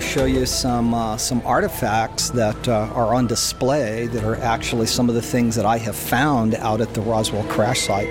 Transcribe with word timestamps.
to 0.00 0.06
show 0.06 0.26
you 0.26 0.46
some 0.46 0.94
uh, 0.94 1.16
some 1.16 1.42
artifacts 1.44 2.30
that 2.30 2.68
uh, 2.68 2.88
are 2.94 3.14
on 3.14 3.26
display 3.26 4.06
that 4.06 4.22
are 4.22 4.36
actually 4.42 4.86
some 4.86 5.08
of 5.08 5.14
the 5.16 5.22
things 5.22 5.56
that 5.56 5.66
I 5.66 5.78
have 5.78 5.96
found 5.96 6.54
out 6.54 6.80
at 6.80 6.94
the 6.94 7.00
Roswell 7.00 7.42
crash 7.44 7.80
site. 7.80 8.08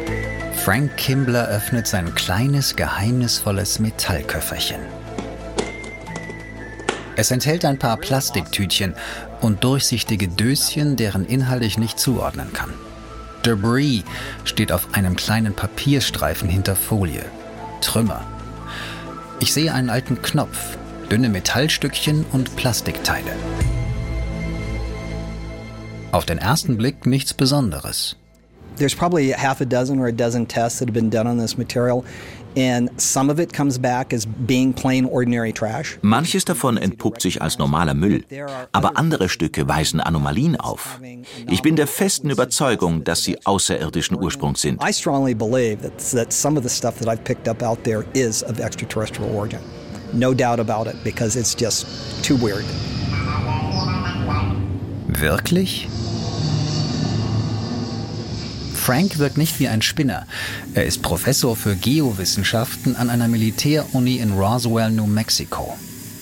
Frank 0.65 0.97
Kimbler 0.97 1.47
öffnet 1.47 1.87
sein 1.87 2.13
kleines, 2.13 2.75
geheimnisvolles 2.75 3.79
Metallköfferchen. 3.79 4.81
Es 7.15 7.31
enthält 7.31 7.63
ein 7.63 7.79
paar 7.79 7.97
Plastiktütchen 7.97 8.93
und 9.41 9.63
durchsichtige 9.63 10.27
Döschen, 10.27 10.97
deren 10.97 11.25
Inhalt 11.25 11.63
ich 11.63 11.77
nicht 11.77 11.99
zuordnen 11.99 12.51
kann. 12.51 12.73
Debris 13.45 14.03
steht 14.43 14.73
auf 14.73 14.93
einem 14.93 15.15
kleinen 15.15 15.53
Papierstreifen 15.53 16.49
hinter 16.49 16.75
Folie. 16.75 17.23
Trümmer. 17.79 18.25
Ich 19.39 19.53
sehe 19.53 19.73
einen 19.73 19.89
alten 19.89 20.21
Knopf, 20.21 20.77
dünne 21.11 21.29
Metallstückchen 21.29 22.25
und 22.31 22.55
Plastikteile. 22.55 23.31
Auf 26.11 26.25
den 26.25 26.37
ersten 26.37 26.77
Blick 26.77 27.05
nichts 27.05 27.33
Besonderes. 27.33 28.15
There's 28.77 28.95
probably 28.95 29.31
half 29.31 29.59
a 29.61 29.65
dozen 29.65 29.99
or 29.99 30.07
a 30.07 30.11
dozen 30.11 30.47
tests 30.47 30.79
that 30.79 30.87
have 30.87 30.93
been 30.93 31.09
done 31.09 31.27
on 31.27 31.37
this 31.39 31.57
material. 31.57 32.03
And 32.55 32.89
some 32.97 33.31
of 33.31 33.39
it 33.39 33.53
comes 33.53 33.77
back 33.77 34.13
as 34.13 34.25
being 34.25 34.73
plain 34.73 35.05
ordinary 35.05 35.53
trash. 35.53 35.99
Manches 36.01 36.43
davon 36.43 36.77
entpuppt 36.77 37.21
sich 37.21 37.41
als 37.41 37.59
normaler 37.59 37.93
Müll, 37.93 38.23
aber 38.71 38.97
andere 38.97 39.29
Stücke 39.29 39.67
weisen 39.67 39.99
Anomalien 39.99 40.55
auf. 40.55 40.99
Ich 41.49 41.61
bin 41.61 41.75
der 41.75 41.85
festen 41.85 42.31
Überzeugung, 42.31 43.03
dass 43.03 43.23
sie 43.23 43.37
außerirdischen 43.45 44.17
Ursprungs 44.17 44.61
sind. 44.61 44.81
I 44.83 44.91
strongly 44.91 45.35
believe 45.35 45.77
that 45.83 46.33
some 46.33 46.57
of 46.57 46.63
the 46.63 46.69
stuff 46.69 46.97
that 46.99 47.07
I've 47.07 47.23
picked 47.23 47.47
up 47.47 47.61
out 47.61 47.83
there 47.83 48.05
is 48.13 48.43
of 48.43 48.59
extraterrestrial 48.59 49.35
origin. 49.35 49.59
No 50.13 50.33
doubt 50.33 50.59
about 50.59 50.89
it, 50.89 51.03
because 51.03 51.37
it's 51.39 51.55
just 51.59 51.85
too 52.23 52.37
weird. 52.37 52.65
Wirklich? 55.07 55.87
Frank 58.73 59.19
wirkt 59.19 59.37
nicht 59.37 59.59
wie 59.59 59.67
ein 59.67 59.81
Spinner. 59.81 60.25
Er 60.73 60.85
ist 60.85 61.01
Professor 61.01 61.55
für 61.57 61.75
Geowissenschaften 61.75 62.95
an 62.95 63.09
einer 63.09 63.27
Militäruni 63.27 64.17
in 64.17 64.31
Roswell, 64.31 64.91
New 64.91 65.07
Mexico. 65.07 65.75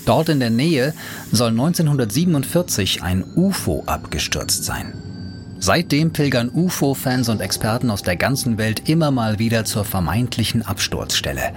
Dort 0.05 0.29
in 0.29 0.39
der 0.39 0.49
Nähe 0.49 0.93
soll 1.31 1.49
1947 1.49 3.03
ein 3.03 3.23
UFO 3.35 3.83
abgestürzt 3.85 4.63
sein. 4.63 4.93
Seitdem 5.59 6.11
pilgern 6.11 6.49
UFO-Fans 6.53 7.29
und 7.29 7.41
Experten 7.41 7.89
aus 7.89 8.03
der 8.03 8.15
ganzen 8.15 8.57
Welt 8.57 8.87
immer 8.89 9.11
mal 9.11 9.39
wieder 9.39 9.65
zur 9.65 9.83
vermeintlichen 9.85 10.63
Absturzstelle. 10.63 11.53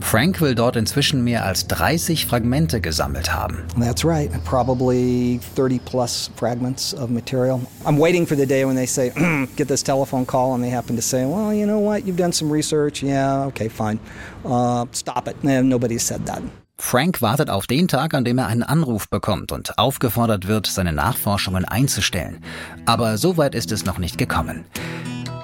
Frank 0.00 0.40
will 0.40 0.54
dort 0.54 0.76
inzwischen 0.76 1.22
mehr 1.22 1.44
als 1.44 1.66
30 1.68 2.26
Fragmente 2.26 2.80
gesammelt 2.80 3.32
haben. 3.32 3.64
That's 3.78 4.04
right, 4.04 4.30
probably 4.44 5.40
30 5.54 5.78
plus 5.84 6.30
fragments 6.36 6.94
of 6.94 7.10
material. 7.10 7.60
I'm 7.86 7.98
waiting 7.98 8.26
for 8.26 8.36
the 8.36 8.46
day 8.46 8.64
when 8.64 8.76
they 8.76 8.86
say, 8.86 9.10
get 9.56 9.68
this 9.68 9.82
telephone 9.82 10.26
call, 10.26 10.54
and 10.54 10.64
they 10.64 10.70
happen 10.70 10.96
to 10.96 11.02
say, 11.02 11.24
well, 11.24 11.52
you 11.52 11.66
know 11.66 11.78
what, 11.78 12.06
you've 12.06 12.16
done 12.16 12.32
some 12.32 12.50
research. 12.50 13.02
Yeah, 13.02 13.46
okay, 13.46 13.68
fine. 13.68 14.00
Uh, 14.44 14.86
stop 14.92 15.28
it. 15.28 15.36
No, 15.44 15.62
nobody 15.62 15.98
said 15.98 16.26
that. 16.26 16.42
Frank 16.80 17.20
wartet 17.20 17.50
auf 17.50 17.66
den 17.66 17.88
Tag, 17.88 18.14
an 18.14 18.24
dem 18.24 18.38
er 18.38 18.46
einen 18.46 18.62
Anruf 18.62 19.08
bekommt 19.10 19.52
und 19.52 19.78
aufgefordert 19.78 20.48
wird, 20.48 20.66
seine 20.66 20.94
Nachforschungen 20.94 21.66
einzustellen. 21.66 22.42
Aber 22.86 23.18
so 23.18 23.36
weit 23.36 23.54
ist 23.54 23.70
es 23.70 23.84
noch 23.84 23.98
nicht 23.98 24.16
gekommen. 24.16 24.64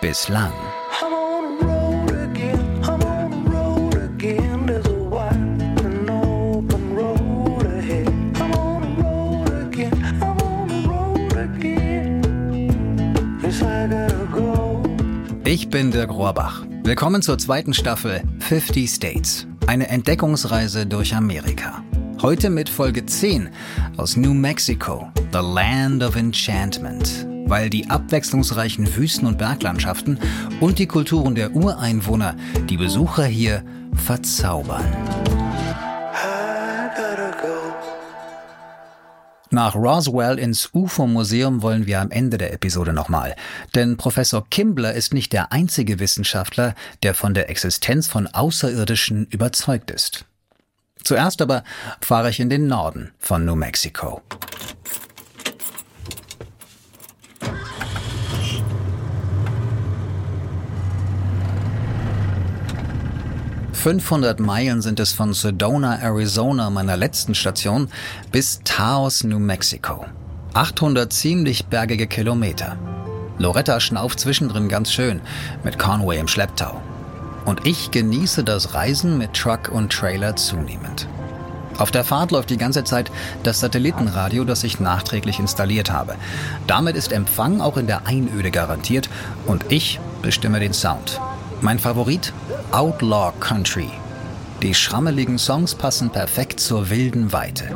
Bislang. 0.00 0.52
Ich 15.56 15.71
bin 15.71 15.91
Dirk 15.91 16.11
Rohrbach. 16.11 16.67
Willkommen 16.84 17.22
zur 17.22 17.39
zweiten 17.39 17.72
Staffel 17.72 18.22
50 18.41 18.91
States. 18.91 19.47
Eine 19.67 19.89
Entdeckungsreise 19.89 20.84
durch 20.84 21.15
Amerika. 21.15 21.83
Heute 22.21 22.50
mit 22.50 22.69
Folge 22.69 23.06
10 23.06 23.49
aus 23.97 24.19
New 24.19 24.34
Mexico, 24.34 25.11
The 25.33 25.39
Land 25.39 26.03
of 26.03 26.15
Enchantment. 26.15 27.27
Weil 27.47 27.71
die 27.71 27.89
abwechslungsreichen 27.89 28.97
Wüsten- 28.97 29.25
und 29.25 29.39
Berglandschaften 29.39 30.19
und 30.61 30.78
die 30.78 30.87
Kulturen 30.87 31.34
der 31.34 31.56
Ureinwohner 31.56 32.37
die 32.69 32.77
Besucher 32.77 33.25
hier 33.25 33.65
verzaubern. 33.94 34.84
Nach 39.56 39.75
Roswell 39.75 40.39
ins 40.39 40.69
UFO-Museum 40.75 41.62
wollen 41.62 41.87
wir 41.87 42.03
am 42.03 42.11
Ende 42.11 42.37
der 42.37 42.53
Episode 42.53 42.93
nochmal. 42.93 43.34
Denn 43.75 43.97
Professor 43.97 44.47
Kimbler 44.50 44.93
ist 44.93 45.15
nicht 45.15 45.33
der 45.33 45.50
einzige 45.50 45.99
Wissenschaftler, 45.99 46.75
der 47.03 47.15
von 47.15 47.33
der 47.33 47.49
Existenz 47.49 48.06
von 48.06 48.27
Außerirdischen 48.27 49.25
überzeugt 49.31 49.91
ist. 49.91 50.27
Zuerst 51.03 51.41
aber 51.41 51.65
fahre 52.03 52.28
ich 52.28 52.39
in 52.39 52.50
den 52.50 52.67
Norden 52.67 53.15
von 53.19 53.47
New 53.47 53.56
Mexico. 53.56 54.21
500 63.86 64.41
Meilen 64.41 64.82
sind 64.82 64.98
es 64.98 65.12
von 65.12 65.32
Sedona, 65.32 66.00
Arizona, 66.02 66.70
meiner 66.70 66.97
letzten 66.97 67.36
Station, 67.36 67.88
bis 68.32 68.60
Taos, 68.64 69.22
New 69.22 69.38
Mexico. 69.38 70.04
800 70.54 71.12
ziemlich 71.12 71.66
bergige 71.66 72.08
Kilometer. 72.08 72.76
Loretta 73.38 73.78
schnauft 73.78 74.19
zwischendrin 74.19 74.69
ganz 74.69 74.91
schön, 74.91 75.20
mit 75.62 75.78
Conway 75.78 76.19
im 76.19 76.26
Schlepptau. 76.26 76.82
Und 77.44 77.64
ich 77.64 77.92
genieße 77.92 78.42
das 78.42 78.75
Reisen 78.75 79.19
mit 79.19 79.34
Truck 79.34 79.69
und 79.69 79.92
Trailer 79.92 80.34
zunehmend. 80.34 81.06
Auf 81.78 81.92
der 81.92 82.02
Fahrt 82.02 82.32
läuft 82.32 82.50
die 82.50 82.58
ganze 82.58 82.82
Zeit 82.82 83.12
das 83.44 83.60
Satellitenradio, 83.60 84.42
das 84.42 84.64
ich 84.64 84.80
nachträglich 84.80 85.38
installiert 85.38 85.92
habe. 85.92 86.16
Damit 86.66 86.96
ist 86.96 87.12
Empfang 87.12 87.60
auch 87.60 87.76
in 87.76 87.86
der 87.86 88.04
Einöde 88.04 88.50
garantiert 88.50 89.08
und 89.46 89.64
ich 89.69 90.00
bestimme 90.22 90.58
den 90.58 90.72
Sound. 90.72 91.20
Mein 91.62 91.78
Favorit? 91.78 92.33
Outlaw 92.71 93.33
Country. 93.41 93.89
Die 94.62 94.75
schrammeligen 94.75 95.39
Songs 95.39 95.75
passen 95.75 96.11
perfekt 96.11 96.61
zur 96.61 96.91
wilden 96.91 97.33
Weite. 97.33 97.75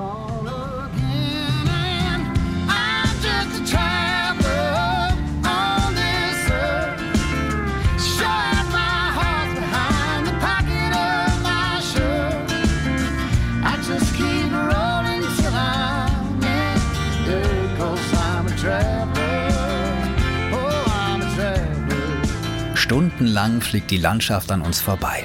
Stundenlang 22.90 23.60
fliegt 23.60 23.92
die 23.92 23.98
Landschaft 23.98 24.50
an 24.50 24.62
uns 24.62 24.80
vorbei. 24.80 25.22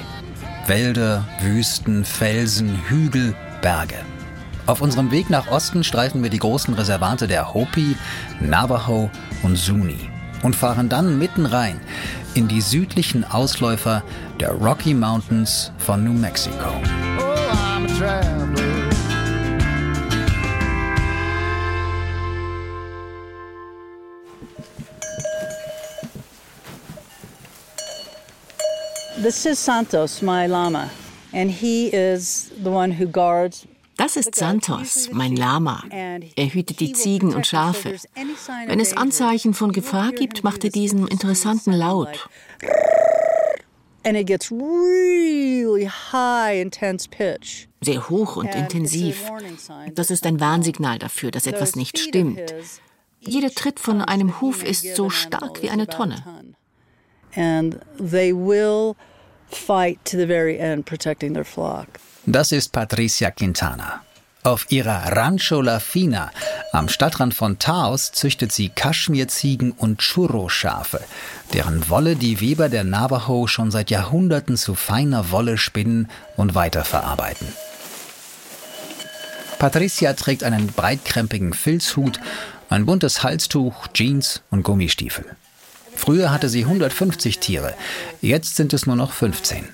Wälder, 0.68 1.26
Wüsten, 1.40 2.04
Felsen, 2.04 2.80
Hügel, 2.86 3.34
Berge. 3.60 3.96
Auf 4.66 4.82
unserem 4.82 5.10
Weg 5.10 5.30
nach 5.30 5.48
Osten 5.48 5.82
streifen 5.82 6.22
wir 6.22 6.30
die 6.30 6.38
großen 6.38 6.74
Reservate 6.74 7.26
der 7.26 7.54
Hopi, 7.54 7.96
Navajo 8.38 9.10
und 9.42 9.58
Zuni 9.58 9.98
und 10.44 10.54
fahren 10.54 10.88
dann 10.88 11.18
mitten 11.18 11.44
rein 11.44 11.80
in 12.34 12.46
die 12.46 12.60
südlichen 12.60 13.24
Ausläufer 13.24 14.04
der 14.38 14.52
Rocky 14.52 14.94
Mountains 14.94 15.72
von 15.78 16.04
New 16.04 16.12
Mexico. 16.12 16.70
Oh, 17.18 18.45
This 29.22 29.46
is 29.46 29.58
Santos, 29.58 30.20
my 30.20 30.46
Lama, 30.46 30.90
and 31.32 31.50
he 31.50 31.88
is 31.88 32.52
the 32.62 32.70
one 32.70 32.90
who 32.90 33.06
guards 33.06 33.66
das 33.96 34.16
ist 34.16 34.34
Santos, 34.34 35.08
mein 35.10 35.36
Lama. 35.36 35.82
Er 35.90 36.48
hütet 36.48 36.80
die 36.80 36.92
Ziegen 36.92 37.34
und 37.34 37.46
Schafe. 37.46 37.96
Wenn 38.66 38.78
es 38.78 38.94
Anzeichen 38.94 39.54
von 39.54 39.72
Gefahr 39.72 40.12
gibt, 40.12 40.44
macht 40.44 40.64
er 40.64 40.70
diesen 40.70 41.08
interessanten 41.08 41.72
Laut. 41.72 42.28
Sehr 47.80 48.08
hoch 48.10 48.36
und 48.36 48.54
intensiv. 48.54 49.32
Das 49.94 50.10
ist 50.10 50.26
ein 50.26 50.40
Warnsignal 50.40 50.98
dafür, 50.98 51.30
dass 51.30 51.46
etwas 51.46 51.74
nicht 51.74 51.98
stimmt. 51.98 52.54
Jeder 53.20 53.50
Tritt 53.50 53.80
von 53.80 54.02
einem 54.02 54.42
Huf 54.42 54.62
ist 54.62 54.94
so 54.94 55.08
stark 55.08 55.62
wie 55.62 55.70
eine 55.70 55.86
Tonne. 55.86 56.22
And 57.36 57.78
they 57.98 58.32
will 58.32 58.96
fight 59.50 59.98
to 60.06 60.16
the 60.16 60.26
very 60.26 60.58
end 60.58 60.86
protecting 60.86 61.34
their 61.34 61.44
flock. 61.44 61.86
Das 62.26 62.50
ist 62.50 62.72
Patricia 62.72 63.30
Quintana. 63.30 64.02
Auf 64.42 64.66
ihrer 64.70 65.16
Rancho 65.16 65.60
La 65.60 65.80
Fina 65.80 66.30
am 66.72 66.88
Stadtrand 66.88 67.34
von 67.34 67.58
Taos 67.58 68.12
züchtet 68.12 68.52
sie 68.52 68.68
Kaschmirziegen 68.68 69.72
und 69.72 69.98
Churro-Schafe, 69.98 71.00
deren 71.52 71.88
Wolle 71.88 72.14
die 72.14 72.40
Weber 72.40 72.68
der 72.68 72.84
Navajo 72.84 73.48
schon 73.48 73.72
seit 73.72 73.90
Jahrhunderten 73.90 74.56
zu 74.56 74.76
feiner 74.76 75.32
Wolle 75.32 75.58
spinnen 75.58 76.08
und 76.36 76.54
weiterverarbeiten. 76.54 77.48
Patricia 79.58 80.12
trägt 80.12 80.44
einen 80.44 80.68
breitkrempigen 80.68 81.52
Filzhut, 81.52 82.20
ein 82.68 82.86
buntes 82.86 83.24
Halstuch, 83.24 83.88
Jeans 83.94 84.42
und 84.50 84.62
Gummistiefel. 84.62 85.24
Früher 85.96 86.30
hatte 86.30 86.48
sie 86.48 86.64
150 86.64 87.38
Tiere, 87.38 87.74
jetzt 88.20 88.56
sind 88.56 88.72
es 88.72 88.86
nur 88.86 88.96
noch 88.96 89.12
15. 89.12 89.64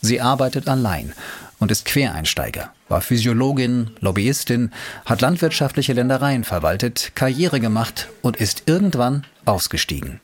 Sie 0.00 0.20
arbeitet 0.20 0.68
allein 0.68 1.14
und 1.58 1.70
ist 1.70 1.86
Quereinsteiger, 1.86 2.72
war 2.88 3.00
Physiologin, 3.00 3.90
Lobbyistin, 4.00 4.70
hat 5.06 5.22
landwirtschaftliche 5.22 5.94
Ländereien 5.94 6.44
verwaltet, 6.44 7.12
Karriere 7.14 7.58
gemacht 7.58 8.08
und 8.22 8.36
ist 8.36 8.64
irgendwann 8.66 9.26
ausgestiegen. 9.46 10.20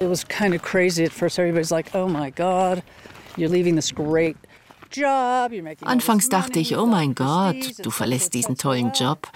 It 0.00 0.08
was 0.08 0.26
kind 0.26 0.54
of 0.54 0.62
crazy 0.62 1.04
at 1.04 1.12
first. 1.12 1.38
Everybody's 1.38 1.70
like, 1.70 1.94
"Oh 1.94 2.08
my 2.08 2.30
God, 2.30 2.82
you're 3.36 3.48
leaving 3.48 3.76
this 3.76 3.94
great 3.94 4.36
Anfangs 5.82 6.28
dachte 6.28 6.60
ich, 6.60 6.76
oh 6.76 6.86
mein 6.86 7.14
Gott, 7.14 7.56
du 7.82 7.90
verlässt 7.90 8.34
diesen 8.34 8.56
tollen 8.56 8.92
Job. 8.92 9.26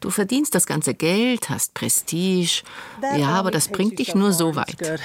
Du 0.00 0.08
verdienst 0.08 0.54
das 0.54 0.66
ganze 0.66 0.94
Geld, 0.94 1.50
hast 1.50 1.74
Prestige. 1.74 2.62
Ja, 3.18 3.28
aber 3.28 3.50
das 3.50 3.68
bringt 3.68 3.98
dich 3.98 4.14
nur 4.14 4.32
so 4.32 4.56
weit. 4.56 5.00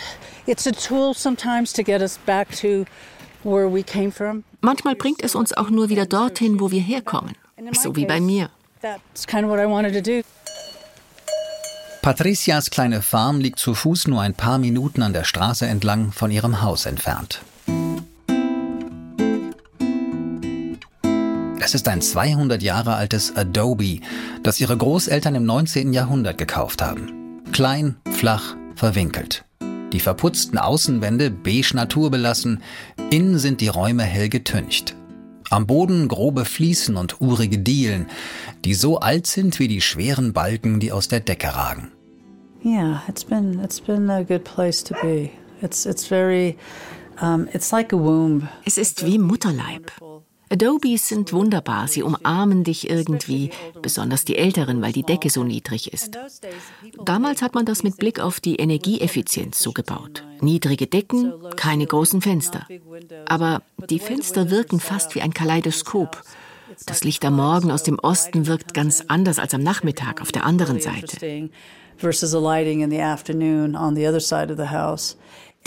Manchmal 4.61 4.95
bringt 4.95 5.21
es 5.21 5.35
uns 5.35 5.53
auch 5.53 5.69
nur 5.69 5.89
wieder 5.89 6.05
dorthin, 6.05 6.59
wo 6.59 6.71
wir 6.71 6.81
herkommen. 6.81 7.35
So 7.73 7.95
wie 7.95 8.05
bei 8.05 8.21
mir. 8.21 8.49
Patricias 12.01 12.69
kleine 12.69 13.01
Farm 13.01 13.39
liegt 13.39 13.59
zu 13.59 13.73
Fuß 13.73 14.07
nur 14.07 14.21
ein 14.21 14.35
paar 14.35 14.59
Minuten 14.59 15.01
an 15.01 15.11
der 15.11 15.23
Straße 15.23 15.65
entlang 15.65 16.11
von 16.11 16.31
ihrem 16.31 16.61
Haus 16.61 16.85
entfernt. 16.85 17.41
Es 21.65 21.73
ist 21.73 21.87
ein 21.87 21.99
200 21.99 22.61
Jahre 22.61 22.93
altes 22.93 23.35
Adobe, 23.35 23.99
das 24.43 24.61
ihre 24.61 24.77
Großeltern 24.77 25.33
im 25.33 25.45
19. 25.45 25.93
Jahrhundert 25.93 26.37
gekauft 26.37 26.83
haben. 26.83 27.41
Klein, 27.53 27.95
flach, 28.11 28.55
verwinkelt. 28.75 29.45
Die 29.91 29.99
verputzten 29.99 30.59
Außenwände 30.59 31.31
beige 31.31 31.71
naturbelassen, 31.73 32.61
innen 33.09 33.39
sind 33.39 33.61
die 33.61 33.67
Räume 33.69 34.03
hell 34.03 34.29
getüncht. 34.29 34.95
Am 35.49 35.65
Boden 35.65 36.07
grobe 36.07 36.45
Fliesen 36.45 36.97
und 36.97 37.19
urige 37.19 37.57
Dielen, 37.57 38.11
die 38.63 38.75
so 38.75 38.99
alt 38.99 39.25
sind 39.25 39.57
wie 39.57 39.67
die 39.67 39.81
schweren 39.81 40.33
Balken, 40.33 40.79
die 40.79 40.91
aus 40.91 41.07
der 41.07 41.21
Decke 41.21 41.55
ragen. 41.55 41.91
Yeah, 42.63 43.01
it's 43.07 43.23
been 43.23 43.59
it's 43.63 43.81
been 43.81 44.07
a 44.11 44.21
good 44.21 44.43
place 44.43 44.83
to 44.83 44.93
be. 45.01 45.31
It's 45.63 45.87
it's 45.87 46.05
very 46.05 46.57
um, 47.19 47.47
it's 47.53 47.71
like 47.71 47.91
a 47.91 47.97
womb. 47.97 48.49
Es 48.65 48.77
ist 48.77 49.03
wie 49.03 49.17
Mutterleib. 49.17 49.91
Adobes 50.49 51.07
sind 51.07 51.33
wunderbar, 51.33 51.87
sie 51.87 52.03
umarmen 52.03 52.63
dich 52.63 52.89
irgendwie, 52.89 53.49
besonders 53.81 54.25
die 54.25 54.37
älteren, 54.37 54.81
weil 54.81 54.91
die 54.91 55.03
Decke 55.03 55.29
so 55.29 55.43
niedrig 55.43 55.91
ist. 55.91 56.17
Damals 57.03 57.41
hat 57.41 57.55
man 57.55 57.65
das 57.65 57.83
mit 57.83 57.97
Blick 57.97 58.19
auf 58.19 58.39
die 58.39 58.57
Energieeffizienz 58.57 59.59
so 59.59 59.71
gebaut. 59.71 60.23
Niedrige 60.41 60.87
Decken, 60.87 61.33
keine 61.55 61.85
großen 61.85 62.21
Fenster. 62.21 62.67
Aber 63.27 63.63
die 63.89 63.99
Fenster 63.99 64.49
wirken 64.49 64.79
fast 64.79 65.15
wie 65.15 65.21
ein 65.21 65.33
Kaleidoskop. 65.33 66.21
Das 66.85 67.03
Licht 67.03 67.23
am 67.25 67.35
Morgen 67.35 67.71
aus 67.71 67.83
dem 67.83 67.99
Osten 67.99 68.47
wirkt 68.47 68.73
ganz 68.73 69.03
anders 69.07 69.39
als 69.39 69.53
am 69.53 69.63
Nachmittag 69.63 70.21
auf 70.21 70.31
der 70.31 70.45
anderen 70.45 70.79
Seite. 70.79 71.49
versus 71.97 72.31
the 72.31 72.39
lighting 72.39 72.81
in 72.81 72.89
the 72.89 72.99
afternoon 72.99 73.75
on 73.75 73.95
the 73.95 74.05
other 74.05 74.19
side 74.19 74.51
of 74.51 74.57
the 74.57 74.67
house. 74.67 75.15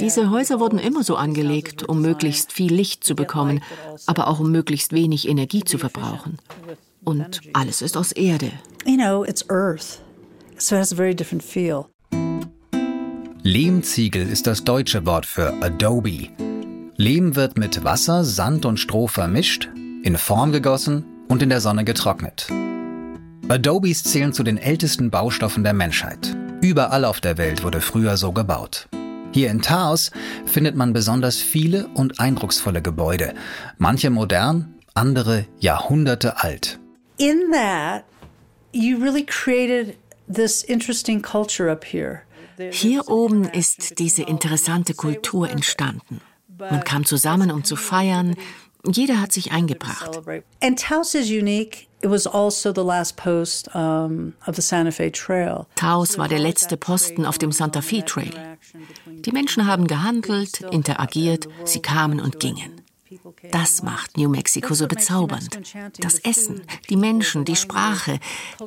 Diese 0.00 0.30
Häuser 0.30 0.60
wurden 0.60 0.78
immer 0.78 1.02
so 1.02 1.16
angelegt, 1.16 1.88
um 1.88 2.00
möglichst 2.00 2.52
viel 2.52 2.72
Licht 2.72 3.02
zu 3.02 3.16
bekommen, 3.16 3.62
aber 4.06 4.28
auch 4.28 4.38
um 4.38 4.52
möglichst 4.52 4.92
wenig 4.92 5.28
Energie 5.28 5.64
zu 5.64 5.76
verbrauchen. 5.76 6.38
Und 7.02 7.40
alles 7.52 7.82
ist 7.82 7.96
aus 7.96 8.12
Erde. 8.12 8.52
Lehmziegel 13.42 14.28
ist 14.28 14.46
das 14.46 14.62
deutsche 14.62 15.04
Wort 15.06 15.26
für 15.26 15.52
Adobe. 15.62 16.28
Lehm 16.96 17.34
wird 17.34 17.58
mit 17.58 17.82
Wasser, 17.84 18.24
Sand 18.24 18.66
und 18.66 18.78
Stroh 18.78 19.06
vermischt, 19.06 19.68
in 20.02 20.16
Form 20.16 20.52
gegossen 20.52 21.04
und 21.28 21.42
in 21.42 21.48
der 21.48 21.60
Sonne 21.60 21.84
getrocknet. 21.84 22.48
Adobes 23.48 24.02
zählen 24.02 24.32
zu 24.32 24.42
den 24.42 24.58
ältesten 24.58 25.10
Baustoffen 25.10 25.64
der 25.64 25.72
Menschheit. 25.72 26.36
Überall 26.60 27.04
auf 27.04 27.20
der 27.20 27.38
Welt 27.38 27.64
wurde 27.64 27.80
früher 27.80 28.16
so 28.16 28.32
gebaut. 28.32 28.88
Hier 29.32 29.50
in 29.50 29.60
Taos 29.60 30.10
findet 30.46 30.74
man 30.74 30.92
besonders 30.92 31.36
viele 31.36 31.88
und 31.88 32.18
eindrucksvolle 32.18 32.80
Gebäude, 32.80 33.34
manche 33.76 34.10
modern, 34.10 34.74
andere 34.94 35.46
Jahrhunderte 35.60 36.42
alt. 36.42 36.78
In 37.18 37.50
that 37.52 38.04
you 38.72 38.98
really 38.98 39.24
created 39.24 39.96
this 40.32 40.62
interesting 40.62 41.20
culture 41.20 41.70
up 41.70 41.84
here. 41.84 42.22
Hier 42.70 43.08
oben 43.08 43.44
ist 43.44 43.98
diese 43.98 44.22
interessante 44.22 44.94
Kultur 44.94 45.48
entstanden. 45.48 46.20
Man 46.58 46.82
kam 46.82 47.04
zusammen, 47.04 47.50
um 47.50 47.64
zu 47.64 47.76
feiern. 47.76 48.34
Jeder 48.84 49.20
hat 49.20 49.32
sich 49.32 49.52
eingebracht. 49.52 50.20
And 50.60 50.80
Taos 50.80 51.14
is 51.14 51.28
unique 51.28 51.87
Taos 55.74 56.18
war 56.18 56.28
der 56.28 56.38
letzte 56.38 56.76
Posten 56.76 57.26
auf 57.26 57.38
dem 57.38 57.52
Santa 57.52 57.82
Fe 57.82 58.04
Trail. 58.04 58.58
Die 59.08 59.32
Menschen 59.32 59.66
haben 59.66 59.86
gehandelt, 59.86 60.60
interagiert, 60.70 61.48
sie 61.64 61.80
kamen 61.80 62.20
und 62.20 62.38
gingen. 62.38 62.80
Das 63.50 63.82
macht 63.82 64.16
New 64.16 64.28
Mexico 64.28 64.74
so 64.74 64.86
bezaubernd. 64.86 65.58
Das 65.98 66.18
Essen, 66.18 66.62
die 66.88 66.96
Menschen, 66.96 67.44
die 67.44 67.56
Sprache, 67.56 68.20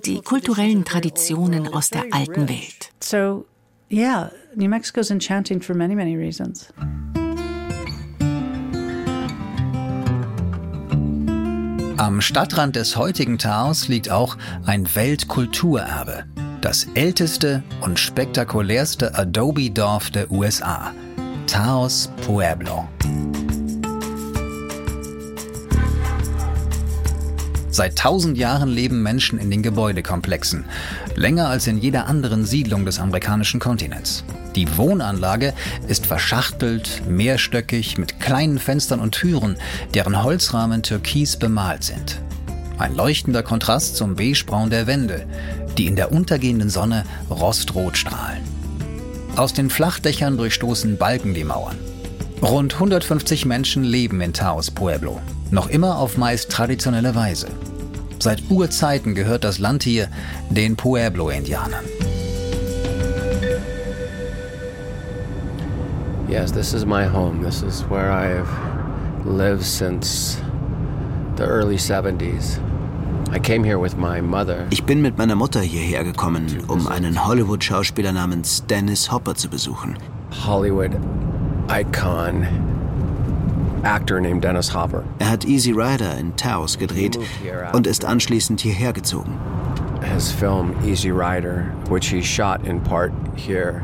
die 0.05 0.21
kulturellen 0.21 0.83
Traditionen 0.83 1.67
aus 1.67 1.89
der 1.89 2.05
alten 2.11 2.49
Welt. 2.49 2.91
So, 2.99 3.45
yeah, 3.91 4.31
New 4.55 4.69
Mexico 4.69 4.99
is 4.99 5.11
enchanting 5.11 5.61
for 5.61 5.75
many, 5.75 5.95
many 5.95 6.17
reasons. 6.17 6.73
Am 12.01 12.19
Stadtrand 12.19 12.75
des 12.77 12.97
heutigen 12.97 13.37
Taos 13.37 13.87
liegt 13.87 14.09
auch 14.09 14.35
ein 14.65 14.87
Weltkulturerbe, 14.95 16.25
das 16.59 16.87
älteste 16.95 17.61
und 17.81 17.99
spektakulärste 17.99 19.13
Adobe-Dorf 19.13 20.09
der 20.09 20.31
USA, 20.31 20.95
Taos 21.45 22.09
Pueblo. 22.25 22.89
Seit 27.69 27.99
tausend 27.99 28.35
Jahren 28.35 28.69
leben 28.69 29.03
Menschen 29.03 29.37
in 29.37 29.51
den 29.51 29.61
Gebäudekomplexen, 29.61 30.65
länger 31.13 31.49
als 31.49 31.67
in 31.67 31.77
jeder 31.77 32.07
anderen 32.07 32.45
Siedlung 32.45 32.83
des 32.83 32.97
amerikanischen 32.97 33.59
Kontinents. 33.59 34.23
Die 34.55 34.77
Wohnanlage 34.77 35.53
ist 35.87 36.05
verschachtelt, 36.05 37.03
mehrstöckig, 37.07 37.97
mit 37.97 38.19
kleinen 38.19 38.59
Fenstern 38.59 38.99
und 38.99 39.13
Türen, 39.13 39.57
deren 39.93 40.23
Holzrahmen 40.23 40.83
türkis 40.83 41.37
bemalt 41.37 41.83
sind. 41.83 42.19
Ein 42.77 42.95
leuchtender 42.95 43.43
Kontrast 43.43 43.95
zum 43.95 44.15
beigebraun 44.15 44.69
der 44.69 44.87
Wände, 44.87 45.25
die 45.77 45.85
in 45.85 45.95
der 45.95 46.11
untergehenden 46.11 46.69
Sonne 46.69 47.05
rostrot 47.29 47.95
strahlen. 47.95 48.43
Aus 49.37 49.53
den 49.53 49.69
Flachdächern 49.69 50.35
durchstoßen 50.37 50.97
Balken 50.97 51.33
die 51.33 51.45
Mauern. 51.45 51.77
Rund 52.41 52.73
150 52.73 53.45
Menschen 53.45 53.83
leben 53.83 54.19
in 54.19 54.33
Taos 54.33 54.71
Pueblo, 54.71 55.21
noch 55.51 55.69
immer 55.69 55.97
auf 55.97 56.17
meist 56.17 56.51
traditionelle 56.51 57.15
Weise. 57.15 57.47
Seit 58.19 58.49
Urzeiten 58.49 59.15
gehört 59.15 59.43
das 59.43 59.59
Land 59.59 59.83
hier 59.83 60.09
den 60.49 60.75
Pueblo-Indianern. 60.75 61.85
Yes, 66.31 66.53
this 66.53 66.73
is 66.73 66.85
my 66.85 67.03
home. 67.03 67.41
This 67.41 67.61
is 67.61 67.81
where 67.89 68.09
I've 68.09 68.47
lived 69.25 69.65
since 69.65 70.41
the 71.35 71.45
early 71.45 71.75
70s. 71.75 72.57
I 73.33 73.37
came 73.37 73.65
here 73.65 73.77
with 73.77 73.97
my 73.97 74.21
mother. 74.21 74.65
Ich 74.71 74.85
bin 74.85 75.01
mit 75.01 75.17
meiner 75.17 75.35
Mutter 75.35 75.59
hierher 75.59 76.05
gekommen, 76.05 76.63
um 76.69 76.87
einen 76.87 77.27
Hollywood-Schauspieler 77.27 78.13
namens 78.13 78.65
Dennis 78.65 79.11
Hopper 79.11 79.35
zu 79.35 79.49
besuchen. 79.49 79.97
Hollywood 80.31 80.95
icon 81.69 82.47
actor 83.83 84.21
named 84.21 84.41
Dennis 84.41 84.73
Hopper. 84.73 85.03
Er 85.19 85.31
hat 85.31 85.43
Easy 85.43 85.73
Rider 85.73 86.17
in 86.17 86.33
Taos 86.37 86.77
gedreht 86.77 87.19
und 87.73 87.87
ist 87.87 88.05
anschließend 88.05 88.61
hierher 88.61 88.93
gezogen. 88.93 89.37
His 90.01 90.31
film 90.31 90.75
Easy 90.85 91.11
Rider, 91.11 91.65
which 91.89 92.07
he 92.07 92.21
shot 92.23 92.65
in 92.65 92.79
part 92.79 93.11
here. 93.35 93.83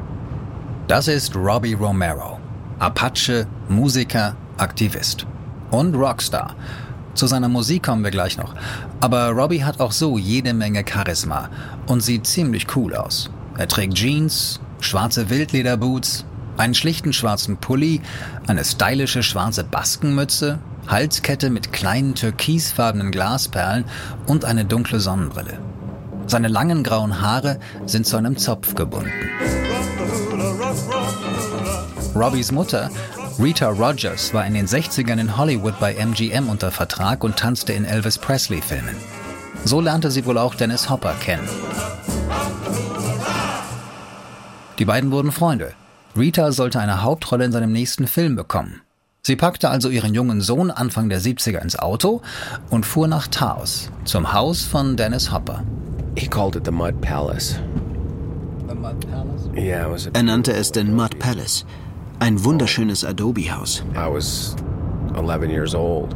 Das 0.88 1.10
ist 1.10 1.36
Robbie 1.36 1.74
Romero, 1.74 2.37
Apache, 2.80 3.48
Musiker, 3.70 4.36
Aktivist 4.58 5.26
und 5.72 5.96
Rockstar. 5.96 6.56
Zu 7.16 7.26
seiner 7.26 7.50
Musik 7.50 7.84
kommen 7.84 8.04
wir 8.04 8.12
gleich 8.12 8.38
noch. 8.38 8.54
Aber 9.00 9.30
Robbie 9.30 9.64
hat 9.64 9.80
auch 9.80 9.92
so 9.92 10.20
jede 10.20 10.54
Menge 10.54 10.86
Charisma 10.88 11.50
und 11.88 12.02
sieht 12.02 12.28
ziemlich 12.28 12.68
cool 12.76 12.96
aus. 12.96 13.32
Er 13.58 13.68
trägt 13.68 13.96
Jeans, 13.96 14.60
schwarze 14.80 15.32
Wildlederboots, 15.32 16.26
einen 16.58 16.76
schlichten 16.76 17.14
schwarzen 17.14 17.58
Pulli, 17.58 18.02
eine 18.46 18.64
stylische 18.64 19.24
schwarze 19.24 19.64
Baskenmütze, 19.64 20.60
Halskette 20.88 21.50
mit 21.50 21.74
kleinen 21.74 22.14
türkisfarbenen 22.14 23.12
Glasperlen 23.12 23.86
und 24.28 24.46
eine 24.46 24.66
dunkle 24.66 25.00
Sonnenbrille. 25.00 25.58
Seine 26.28 26.48
langen 26.50 26.84
grauen 26.84 27.22
Haare 27.22 27.60
sind 27.86 28.06
zu 28.06 28.18
einem 28.18 28.38
Zopf 28.38 28.76
gebunden. 28.76 29.12
Robbies 32.16 32.52
Mutter, 32.52 32.90
Rita 33.40 33.70
Rogers, 33.70 34.34
war 34.34 34.46
in 34.46 34.54
den 34.54 34.68
60ern 34.68 35.20
in 35.20 35.38
Hollywood 35.38 35.80
bei 35.80 35.94
MGM 35.94 36.50
unter 36.50 36.72
Vertrag 36.72 37.24
und 37.24 37.38
tanzte 37.38 37.74
in 37.74 37.86
Elvis 37.86 38.18
Presley-Filmen. 38.18 38.96
So 39.64 39.82
lernte 39.82 40.12
sie 40.12 40.26
wohl 40.26 40.38
auch 40.38 40.56
Dennis 40.56 40.90
Hopper 40.90 41.14
kennen. 41.20 41.48
Die 44.80 44.86
beiden 44.86 45.12
wurden 45.12 45.32
Freunde. 45.32 45.74
Rita 46.18 46.52
sollte 46.52 46.80
eine 46.80 47.04
Hauptrolle 47.04 47.46
in 47.46 47.52
seinem 47.52 47.72
nächsten 47.72 48.08
Film 48.08 48.36
bekommen. 48.36 48.82
Sie 49.24 49.36
packte 49.36 49.70
also 49.70 49.90
ihren 49.90 50.14
jungen 50.14 50.42
Sohn 50.42 50.72
Anfang 50.72 51.10
der 51.10 51.20
70er 51.20 51.62
ins 51.62 51.78
Auto 51.78 52.22
und 52.70 52.86
fuhr 52.86 53.08
nach 53.08 53.28
Taos, 53.28 53.90
zum 54.06 54.34
Haus 54.34 54.64
von 54.64 54.96
Dennis 54.96 55.32
Hopper. 55.32 55.64
He 56.16 56.28
called 56.28 56.56
it 56.56 56.66
the 56.66 56.72
Mud 56.72 57.00
Palace. 57.02 57.60
Er 60.14 60.24
nannte 60.24 60.54
es 60.54 60.72
den 60.72 60.96
Mud 60.96 61.20
Palace. 61.20 61.66
Ein 62.20 62.44
wunderschönes 62.44 63.06
Adobe-Haus. 63.06 63.84
I 63.94 64.12
was 64.12 64.56
11 65.16 65.52
years 65.52 65.76
old. 65.76 66.16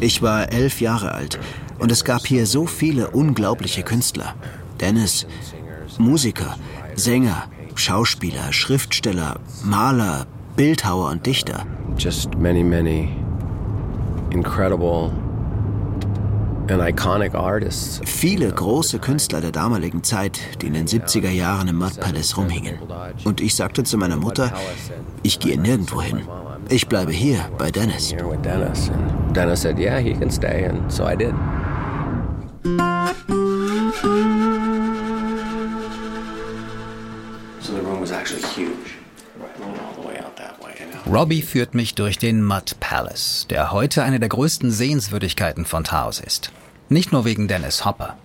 Ich 0.00 0.20
war 0.20 0.50
elf 0.52 0.80
Jahre 0.80 1.12
alt 1.12 1.38
und 1.78 1.92
es 1.92 2.04
gab 2.04 2.26
hier 2.26 2.46
so 2.46 2.66
viele 2.66 3.10
unglaubliche 3.10 3.82
Künstler. 3.82 4.34
Dennis, 4.80 5.26
Musiker, 5.98 6.56
Sänger, 6.96 7.44
Schauspieler, 7.76 8.52
Schriftsteller, 8.52 9.38
Maler, 9.64 10.26
Bildhauer 10.56 11.10
und 11.10 11.24
Dichter. 11.24 11.66
Just 11.96 12.36
many, 12.36 12.64
many 12.64 13.10
incredible. 14.32 15.12
Viele 18.04 18.52
große 18.52 18.98
Künstler 18.98 19.40
der 19.40 19.50
damaligen 19.52 20.02
Zeit, 20.02 20.40
die 20.60 20.68
in 20.68 20.74
den 20.74 20.86
70er 20.86 21.30
Jahren 21.30 21.68
im 21.68 21.76
Mud 21.76 21.98
Palace 22.00 22.36
rumhingen. 22.36 22.78
Und 23.24 23.40
ich 23.40 23.54
sagte 23.54 23.82
zu 23.84 23.98
meiner 23.98 24.16
Mutter, 24.16 24.52
ich 25.22 25.38
gehe 25.38 25.60
nirgendwo 25.60 26.00
hin. 26.00 26.20
Ich 26.68 26.88
bleibe 26.88 27.12
hier 27.12 27.40
bei 27.58 27.70
Dennis. 27.70 28.14
Dennis 29.34 29.62
said, 29.62 29.78
yeah, 29.78 29.98
he 29.98 30.14
can 30.14 30.30
stay. 30.30 30.66
And 30.66 30.90
so 30.90 31.04
I 31.04 31.16
did. 31.16 31.34
So 37.60 37.72
the 37.72 37.80
room 37.80 38.00
was 38.00 38.12
actually 38.12 38.42
huge. 38.42 38.91
Robbie 41.12 41.42
führt 41.42 41.74
mich 41.74 41.94
durch 41.94 42.16
den 42.16 42.42
Mud 42.42 42.80
Palace, 42.80 43.46
der 43.50 43.70
heute 43.70 44.02
eine 44.02 44.18
der 44.18 44.30
größten 44.30 44.70
Sehenswürdigkeiten 44.70 45.66
von 45.66 45.84
Taos 45.84 46.20
ist. 46.20 46.52
Nicht 46.88 47.12
nur 47.12 47.26
wegen 47.26 47.48
Dennis 47.48 47.84
Hopper. 47.84 48.16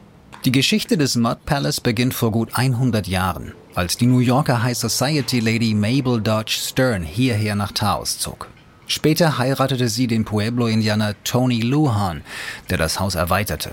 Die 0.46 0.54
Geschichte 0.54 0.98
des 0.98 1.18
Mud 1.18 1.44
Palace 1.44 1.82
beginnt 1.82 2.14
vor 2.14 2.32
gut 2.32 2.52
100 2.54 3.06
Jahren, 3.06 3.52
als 3.76 3.98
die 3.98 4.06
New 4.06 4.20
Yorker 4.20 4.64
High 4.64 4.78
Society 4.78 5.42
Lady 5.42 5.74
Mabel 5.74 6.22
Dodge 6.22 6.54
Stern 6.54 7.04
hierher 7.04 7.56
nach 7.56 7.74
Taos 7.74 8.20
zog. 8.20 8.48
Später 8.86 9.38
heiratete 9.38 9.90
sie 9.90 10.08
den 10.08 10.24
Pueblo-Indianer 10.24 11.14
Tony 11.26 11.60
Lujan, 11.60 12.22
der 12.70 12.78
das 12.78 13.02
Haus 13.02 13.16
erweiterte. 13.16 13.72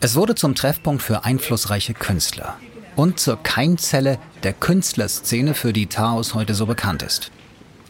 Es 0.00 0.16
wurde 0.16 0.34
zum 0.34 0.54
Treffpunkt 0.54 1.02
für 1.02 1.24
einflussreiche 1.24 1.94
Künstler 1.94 2.58
und 2.94 3.18
zur 3.18 3.42
Keimzelle 3.42 4.18
der 4.42 4.52
Künstlerszene, 4.52 5.54
für 5.54 5.72
die 5.72 5.86
Taos 5.86 6.34
heute 6.34 6.52
so 6.52 6.66
bekannt 6.66 7.02
ist. 7.02 7.30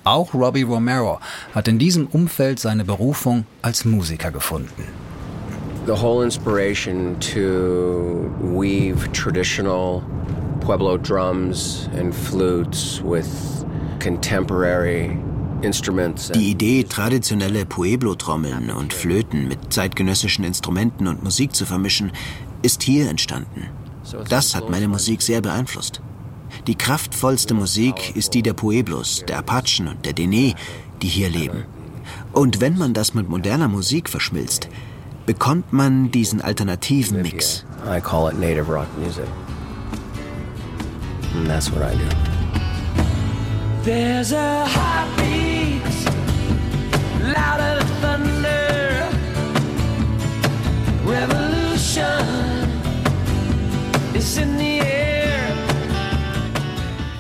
Auch 0.05 0.35
Robbie 0.35 0.63
Romero 0.63 1.19
hat 1.55 1.67
in 1.67 1.79
diesem 1.79 2.07
Umfeld 2.07 2.61
seine 2.61 2.85
Berufung 2.85 3.47
als 3.63 3.87
Musiker 3.87 4.31
gefunden. 4.31 4.85
The 5.87 5.93
whole 5.93 6.23
inspiration 6.25 7.19
to 7.21 8.31
weave 8.41 9.11
traditional 9.13 10.03
Pueblo 10.61 10.99
drums 10.99 11.89
and 11.99 12.15
flutes 12.15 13.03
with 13.03 13.27
contemporary 14.01 15.19
instruments. 15.63 16.31
Die 16.33 16.51
Idee, 16.51 16.85
traditionelle 16.85 17.65
Pueblo-Trommeln 17.65 18.71
und 18.71 18.93
Flöten 18.93 19.49
mit 19.49 19.73
zeitgenössischen 19.73 20.45
Instrumenten 20.45 21.07
und 21.07 21.23
Musik 21.23 21.55
zu 21.55 21.65
vermischen, 21.65 22.13
ist 22.63 22.83
hier 22.83 23.09
entstanden. 23.09 23.69
Das 24.29 24.55
hat 24.55 24.69
meine 24.69 24.89
Musik 24.89 25.23
sehr 25.23 25.41
beeinflusst. 25.41 26.01
Die 26.67 26.75
kraftvollste 26.75 27.55
Musik 27.55 28.17
ist 28.17 28.35
die 28.35 28.43
der 28.43 28.55
Pueblos, 28.55 29.25
der 29.29 29.39
Apachen 29.39 29.89
und 29.89 30.05
der 30.07 30.13
Dene, 30.13 30.55
die 31.03 31.09
hier 31.09 31.29
leben. 31.29 31.65
Und 32.33 32.61
wenn 32.61 32.77
man 32.79 32.95
das 32.95 33.15
mit 33.15 33.29
moderner 33.29 33.69
Musik 33.69 34.09
verschmilzt, 34.09 34.69
bekommt 35.27 35.73
man 35.73 36.11
diesen 36.11 36.41
alternativen 36.41 37.23
Mix. 37.23 37.65
I 37.87 38.01
call 38.01 38.29
it 38.29 38.39
native 38.39 38.69
rock 38.69 38.89
music. 38.99 39.27
And 41.35 41.47
that's 41.47 41.71
what 41.71 41.83
I 41.83 41.95
do. 41.95 42.09
There's 43.85 44.33
a 44.33 44.65
heartbeat 44.67 45.83
louder 47.37 47.85
than 48.01 48.25
thunder. 48.25 49.09
Revolution 51.05 52.69
is 54.15 54.39
in 54.39 54.57
the 54.57 54.81
air. 54.81 54.94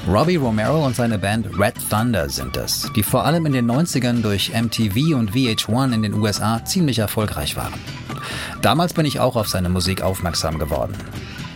Robbie 0.06 0.36
Romero 0.36 0.84
und 0.84 0.94
seine 0.94 1.18
Band 1.18 1.58
Red 1.58 1.74
Thunder 1.88 2.28
sind 2.28 2.58
es, 2.58 2.90
die 2.94 3.02
vor 3.02 3.24
allem 3.24 3.46
in 3.46 3.54
den 3.54 3.70
90ern 3.70 4.20
durch 4.20 4.52
MTV 4.52 5.16
und 5.16 5.32
VH1 5.32 5.94
in 5.94 6.02
den 6.02 6.14
USA 6.14 6.62
ziemlich 6.62 6.98
erfolgreich 6.98 7.56
waren. 7.56 7.72
Damals 8.60 8.92
bin 8.92 9.06
ich 9.06 9.18
auch 9.18 9.34
auf 9.34 9.48
seine 9.48 9.70
Musik 9.70 10.02
aufmerksam 10.02 10.58
geworden. 10.58 10.94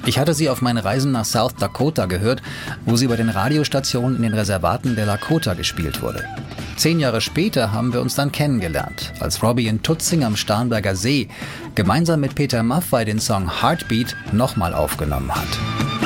Ich 0.07 0.19
hatte 0.19 0.33
sie 0.33 0.49
auf 0.49 0.63
meinen 0.63 0.79
Reisen 0.79 1.13
nach 1.13 1.27
South 1.27 1.57
Dakota 1.57 2.07
gehört, 2.07 2.41
wo 2.87 2.97
sie 2.97 3.09
bei 3.09 3.17
den 3.17 3.29
Radiostationen 3.29 4.17
in 4.17 4.23
den 4.23 4.33
Reservaten 4.35 4.97
der 4.97 5.05
Lakota 5.05 5.53
gespielt 5.53 6.01
wurde. 6.01 6.25
Zehn 6.77 7.01
Jahre 7.01 7.21
später 7.21 7.73
haben 7.73 7.93
wir 7.93 8.01
uns 8.01 8.15
dann 8.15 8.33
kennengelernt, 8.33 9.13
als 9.21 9.43
Robbie 9.43 9.67
in 9.67 9.83
Tutzing 9.83 10.25
am 10.25 10.37
Starnberger 10.37 10.97
See 10.97 11.29
gemeinsam 11.75 12.21
mit 12.21 12.35
Peter 12.35 12.63
Maffay 12.63 13.05
den 13.05 13.21
Song 13.21 13.61
Heartbeat 13.61 14.17
nochmal 14.33 14.73
aufgenommen 14.73 15.35
hat. 15.35 15.98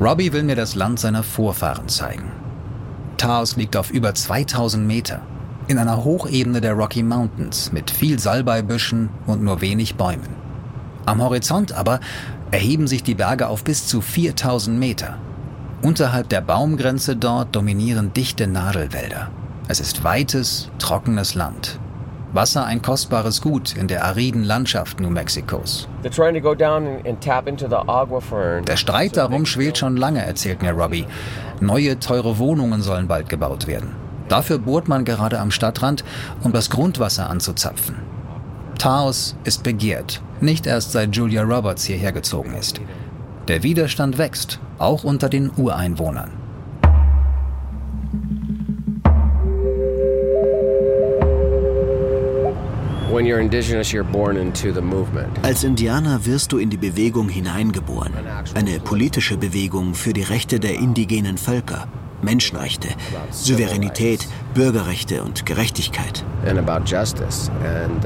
Robbie 0.00 0.32
will 0.32 0.44
mir 0.44 0.54
das 0.54 0.76
Land 0.76 1.00
seiner 1.00 1.24
Vorfahren 1.24 1.88
zeigen. 1.88 2.30
Taos 3.16 3.56
liegt 3.56 3.76
auf 3.76 3.90
über 3.90 4.14
2000 4.14 4.86
Meter, 4.86 5.22
in 5.66 5.76
einer 5.76 6.04
Hochebene 6.04 6.60
der 6.60 6.74
Rocky 6.74 7.02
Mountains 7.02 7.72
mit 7.72 7.90
viel 7.90 8.20
Salbeibüschen 8.20 9.08
und 9.26 9.42
nur 9.42 9.60
wenig 9.60 9.96
Bäumen. 9.96 10.36
Am 11.04 11.20
Horizont 11.20 11.72
aber 11.72 11.98
erheben 12.52 12.86
sich 12.86 13.02
die 13.02 13.16
Berge 13.16 13.48
auf 13.48 13.64
bis 13.64 13.88
zu 13.88 14.00
4000 14.00 14.78
Meter. 14.78 15.18
Unterhalb 15.82 16.28
der 16.28 16.42
Baumgrenze 16.42 17.16
dort 17.16 17.56
dominieren 17.56 18.12
dichte 18.12 18.46
Nadelwälder. 18.46 19.30
Es 19.66 19.80
ist 19.80 20.04
weites, 20.04 20.70
trockenes 20.78 21.34
Land. 21.34 21.80
Wasser 22.32 22.66
ein 22.66 22.82
kostbares 22.82 23.40
Gut 23.40 23.74
in 23.74 23.88
der 23.88 24.04
ariden 24.04 24.44
Landschaft 24.44 25.00
New 25.00 25.08
Mexikos. 25.08 25.88
Der 28.68 28.76
Streit 28.76 29.16
darum 29.16 29.46
schwelt 29.46 29.78
schon 29.78 29.96
lange, 29.96 30.24
erzählt 30.24 30.60
mir 30.60 30.72
Robbie. 30.72 31.06
Neue, 31.60 31.98
teure 31.98 32.38
Wohnungen 32.38 32.82
sollen 32.82 33.08
bald 33.08 33.30
gebaut 33.30 33.66
werden. 33.66 33.96
Dafür 34.28 34.58
bohrt 34.58 34.88
man 34.88 35.06
gerade 35.06 35.38
am 35.40 35.50
Stadtrand, 35.50 36.04
um 36.42 36.52
das 36.52 36.68
Grundwasser 36.68 37.30
anzuzapfen. 37.30 37.96
Taos 38.78 39.34
ist 39.44 39.62
begehrt, 39.62 40.20
nicht 40.40 40.66
erst 40.66 40.92
seit 40.92 41.16
Julia 41.16 41.42
Roberts 41.42 41.84
hierher 41.84 42.12
gezogen 42.12 42.54
ist. 42.54 42.80
Der 43.48 43.62
Widerstand 43.62 44.18
wächst, 44.18 44.60
auch 44.78 45.02
unter 45.02 45.30
den 45.30 45.50
Ureinwohnern. 45.56 46.30
Als 55.42 55.64
Indianer 55.64 56.26
wirst 56.26 56.52
du 56.52 56.58
in 56.58 56.68
die 56.68 56.76
Bewegung 56.76 57.30
hineingeboren. 57.30 58.12
Eine 58.54 58.80
politische 58.80 59.38
Bewegung 59.38 59.94
für 59.94 60.12
die 60.12 60.22
Rechte 60.22 60.60
der 60.60 60.74
indigenen 60.74 61.38
Völker. 61.38 61.88
Menschenrechte, 62.20 62.88
Souveränität, 63.30 64.28
Bürgerrechte 64.52 65.22
und 65.22 65.46
Gerechtigkeit. 65.46 66.24
and 67.64 68.04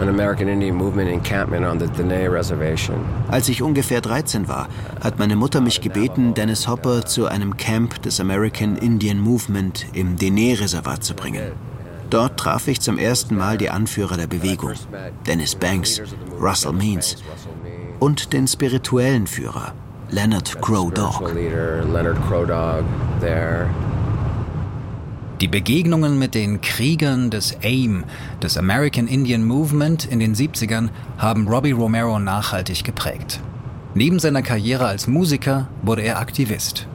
about 0.00 0.38
justice. 0.38 0.48
And 0.48 0.64
I 0.64 0.70
was 0.70 0.80
around 0.80 0.80
13 0.80 0.80
years 0.80 0.80
old, 0.80 0.98
and 0.98 1.10
my 1.10 1.10
mom 1.10 1.10
asked 1.10 1.10
me 1.10 1.10
to 1.10 1.20
take 1.20 1.38
Dennis 1.38 1.58
Hopper 1.58 1.58
to 1.58 1.58
an 1.58 1.58
American 1.58 1.58
Indian 1.58 1.58
movement 1.58 1.58
encampment 1.58 1.64
on 1.64 1.78
the 1.78 1.86
Dene 1.86 2.30
Reservation. 2.30 3.04
Als 3.30 3.48
ich 3.48 3.62
ungefähr 3.62 4.00
13 4.00 4.48
war, 4.48 4.68
hat 5.00 5.18
meine 5.18 5.36
Mutter 5.36 5.60
mich 5.60 5.80
gebeten, 5.80 6.34
Dennis 6.34 6.66
Hopper 6.68 7.04
zu 7.04 7.26
einem 7.26 7.56
Camp 7.56 8.02
des 8.02 8.20
American 8.20 8.76
Indian 8.76 9.18
Movement 9.18 9.86
im 9.92 10.16
Dene-Reservat 10.16 11.04
zu 11.04 11.14
bringen. 11.14 11.52
Dort 12.10 12.38
traf 12.38 12.68
ich 12.68 12.80
zum 12.80 12.96
ersten 12.98 13.36
Mal 13.36 13.58
die 13.58 13.70
Anführer 13.70 14.16
der 14.16 14.26
Bewegung, 14.26 14.72
Dennis 15.26 15.54
Banks, 15.54 16.00
Russell 16.40 16.72
Means 16.72 17.16
und 18.00 18.32
den 18.32 18.46
spirituellen 18.46 19.26
Führer, 19.26 19.72
Leonard 20.10 20.60
Crow 20.62 20.90
Dog. 20.90 21.20
Leonard 21.34 22.16
Crow 22.26 22.46
Dog 22.46 22.84
there. 23.20 23.68
Die 25.40 25.46
Begegnungen 25.46 26.18
mit 26.18 26.34
den 26.34 26.60
Kriegern 26.60 27.30
des 27.30 27.56
AIM, 27.62 28.02
des 28.42 28.56
American 28.56 29.06
Indian 29.06 29.44
Movement 29.44 30.04
in 30.04 30.18
den 30.18 30.34
70ern, 30.34 30.88
haben 31.16 31.46
Robbie 31.46 31.70
Romero 31.70 32.18
nachhaltig 32.18 32.82
geprägt. 32.82 33.40
Neben 33.94 34.18
seiner 34.18 34.42
Karriere 34.42 34.86
als 34.86 35.06
Musiker 35.06 35.68
wurde 35.82 36.02
er 36.02 36.18
Aktivist. 36.18 36.88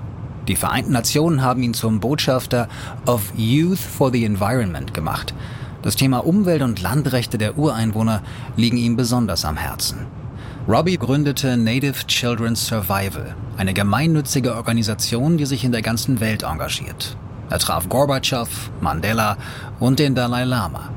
Die 0.50 0.57
Vereinten 0.57 0.91
Nationen 0.91 1.41
haben 1.41 1.63
ihn 1.63 1.73
zum 1.73 2.01
Botschafter 2.01 2.67
of 3.05 3.31
Youth 3.38 3.79
for 3.79 4.12
the 4.12 4.25
Environment 4.25 4.93
gemacht. 4.93 5.33
Das 5.81 5.95
Thema 5.95 6.17
Umwelt- 6.17 6.63
und 6.63 6.81
Landrechte 6.81 7.38
der 7.38 7.57
Ureinwohner 7.57 8.23
liegen 8.57 8.75
ihm 8.77 8.97
besonders 8.97 9.45
am 9.45 9.55
Herzen. 9.55 10.00
Robbie 10.67 10.97
gründete 10.97 11.55
Native 11.55 12.07
Children's 12.07 12.67
Survival, 12.67 13.35
eine 13.55 13.73
gemeinnützige 13.73 14.55
Organisation, 14.55 15.38
die 15.38 15.45
sich 15.45 15.63
in 15.63 15.71
der 15.71 15.81
ganzen 15.81 16.19
Welt 16.19 16.43
engagiert. 16.43 17.15
Er 17.50 17.59
traf 17.59 17.88
Gorbatschow, 17.89 18.50
Mandela 18.81 19.38
und 19.79 20.00
den 20.00 20.15
Dalai 20.15 20.43
Lama. 20.45 20.89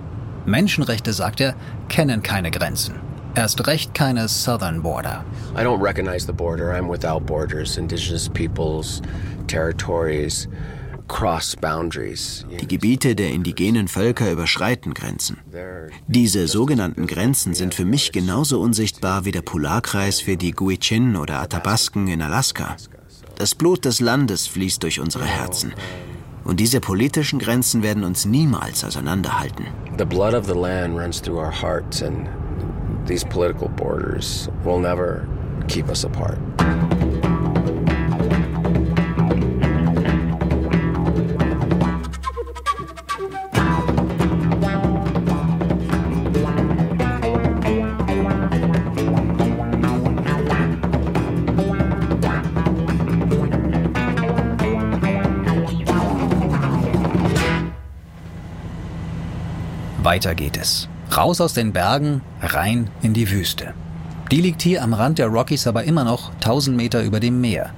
Menschenrechte, 0.46 1.12
sagt 1.12 1.40
er, 1.40 1.54
kennen 1.88 2.22
keine 2.22 2.50
Grenzen. 2.50 2.94
Erst 3.34 3.66
recht 3.66 3.92
keine 3.92 4.28
Southern 4.28 4.82
Border. 4.82 5.24
I 5.54 5.60
don't 5.60 5.82
recognize 5.82 6.24
the 6.24 6.32
border. 6.32 6.72
I'm 6.72 6.88
without 6.88 7.26
borders. 7.26 7.76
Indigenous 7.76 8.30
peoples, 8.30 9.02
territories, 9.46 10.48
cross 11.08 11.54
boundaries. 11.54 12.46
Die 12.60 12.66
Gebiete 12.66 13.14
der 13.14 13.30
indigenen 13.30 13.88
Völker 13.88 14.30
überschreiten 14.30 14.94
Grenzen. 14.94 15.38
Diese 16.06 16.48
sogenannten 16.48 17.06
Grenzen 17.06 17.52
sind 17.54 17.74
für 17.74 17.84
mich 17.84 18.12
genauso 18.12 18.60
unsichtbar 18.60 19.24
wie 19.26 19.32
der 19.32 19.42
Polarkreis 19.42 20.20
für 20.20 20.36
die 20.38 20.54
Gwich'in 20.54 21.18
oder 21.18 21.40
Athabasken 21.40 22.08
in 22.08 22.22
Alaska. 22.22 22.76
Das 23.36 23.54
Blut 23.54 23.84
des 23.84 24.00
Landes 24.00 24.46
fließt 24.46 24.82
durch 24.82 24.98
unsere 24.98 25.26
Herzen. 25.26 25.74
Und 26.46 26.60
diese 26.60 26.80
politischen 26.80 27.40
Grenzen 27.40 27.82
werden 27.82 28.04
uns 28.04 28.24
niemals 28.24 28.84
auseinanderhalten. 28.84 29.66
The 29.98 30.04
blood 30.04 30.34
of 30.34 30.46
the 30.46 30.54
land 30.54 30.96
runs 30.96 31.20
through 31.20 31.38
our 31.38 31.52
hearts 31.52 32.02
and 32.02 32.28
these 33.06 33.24
political 33.24 33.68
borders 33.68 34.48
will 34.64 34.78
never 34.78 35.26
keep 35.68 35.88
us 35.88 36.04
apart. 36.04 36.38
Weiter 60.16 60.34
geht 60.34 60.56
es. 60.56 60.88
Raus 61.14 61.42
aus 61.42 61.52
den 61.52 61.74
Bergen, 61.74 62.22
rein 62.40 62.88
in 63.02 63.12
die 63.12 63.30
Wüste. 63.30 63.74
Die 64.30 64.40
liegt 64.40 64.62
hier 64.62 64.82
am 64.82 64.94
Rand 64.94 65.18
der 65.18 65.26
Rockies 65.26 65.66
aber 65.66 65.84
immer 65.84 66.04
noch 66.04 66.32
1000 66.36 66.74
Meter 66.74 67.02
über 67.02 67.20
dem 67.20 67.42
Meer. 67.42 67.68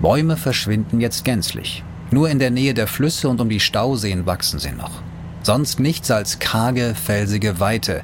Bäume 0.00 0.38
verschwinden 0.38 1.02
jetzt 1.02 1.26
gänzlich. 1.26 1.84
Nur 2.10 2.30
in 2.30 2.38
der 2.38 2.50
Nähe 2.50 2.72
der 2.72 2.86
Flüsse 2.86 3.28
und 3.28 3.42
um 3.42 3.50
die 3.50 3.60
Stauseen 3.60 4.24
wachsen 4.24 4.58
sie 4.58 4.72
noch. 4.72 5.02
Sonst 5.42 5.78
nichts 5.78 6.10
als 6.10 6.38
karge, 6.38 6.94
felsige 6.94 7.60
Weite, 7.60 8.00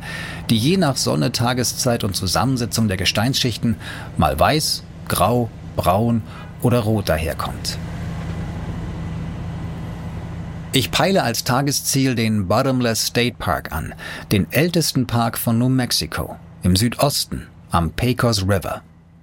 die 0.51 0.59
je 0.59 0.77
nach 0.77 0.99
Sonne, 0.99 1.33
Tageszeit 1.33 2.05
und 2.05 2.15
Zusammensetzung 2.15 2.89
der 2.89 2.99
Gesteinsschichten 2.99 3.77
mal 4.19 4.39
weiß, 4.39 4.83
grau, 5.09 5.49
braun 5.77 6.21
oder 6.61 6.81
rot 6.81 7.09
daherkommt. 7.09 7.79
Ich 10.75 10.91
peile 10.91 11.23
als 11.23 11.45
Tagesziel 11.45 12.15
den 12.15 12.49
Bottomless 12.49 13.09
State 13.09 13.37
Park 13.39 13.73
an, 13.73 13.95
den 14.31 14.51
ältesten 14.51 15.07
Park 15.07 15.37
von 15.37 15.59
New 15.59 15.69
Mexico, 15.69 16.37
im 16.63 16.77
Südosten, 16.77 17.47
am 17.71 17.91
Pecos 17.91 18.45
River. 18.49 18.83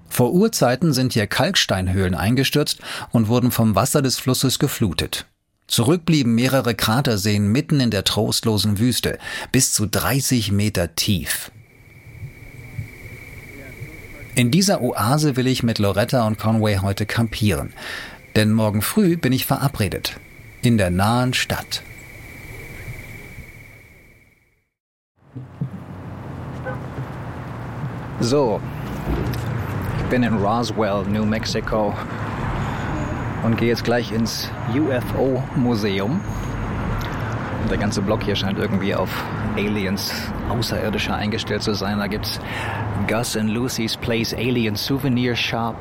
Vor 0.10 0.32
Urzeiten 0.32 0.94
sind 0.94 1.14
hier 1.14 1.26
Kalksteinhöhlen 1.26 2.14
eingestürzt 2.14 2.82
und 3.10 3.30
wurden 3.30 3.50
vom 3.50 3.74
Wasser 3.74 4.04
des 4.04 4.20
Flusses 4.20 4.60
geflutet. 4.60 5.26
Zurück 5.66 6.06
blieben 6.06 6.36
mehrere 6.36 6.76
Kraterseen 6.76 7.52
mitten 7.52 7.80
in 7.80 7.90
der 7.90 8.04
trostlosen 8.04 8.78
Wüste, 8.78 9.18
bis 9.52 9.74
zu 9.74 9.88
30 9.88 10.52
Meter 10.52 10.94
tief. 10.94 11.52
In 14.36 14.52
dieser 14.52 14.82
Oase 14.82 15.36
will 15.36 15.48
ich 15.48 15.64
mit 15.64 15.80
Loretta 15.80 16.28
und 16.28 16.38
Conway 16.38 16.78
heute 16.78 17.08
kampieren, 17.08 17.74
denn 18.36 18.52
morgen 18.52 18.84
früh 18.84 19.18
bin 19.18 19.34
ich 19.34 19.48
verabredet 19.48 20.16
in 20.62 20.78
der 20.78 20.90
nahen 20.90 21.34
Stadt. 21.34 21.82
So, 28.20 28.60
ich 29.98 30.06
bin 30.10 30.24
in 30.24 30.36
Roswell, 30.36 31.04
New 31.06 31.26
Mexico 31.26 31.94
und 33.44 33.58
gehe 33.58 33.70
jetzt 33.70 33.86
gleich 33.86 34.12
ins 34.12 34.52
UFO-Museum. 34.76 36.20
Der 37.70 37.78
ganze 37.78 38.02
Block 38.02 38.24
hier 38.24 38.36
scheint 38.36 38.58
irgendwie 38.60 38.94
auf 38.94 39.10
Aliens, 39.56 40.12
Außerirdische 40.50 41.14
eingestellt 41.14 41.64
zu 41.64 41.74
sein. 41.74 42.00
Da 42.00 42.08
gibt's 42.08 42.40
Gus 43.08 43.38
and 43.38 43.50
Lucy's 43.50 43.96
Place 43.96 44.34
Alien 44.34 44.76
Souvenir 44.76 45.36
Shop. 45.36 45.76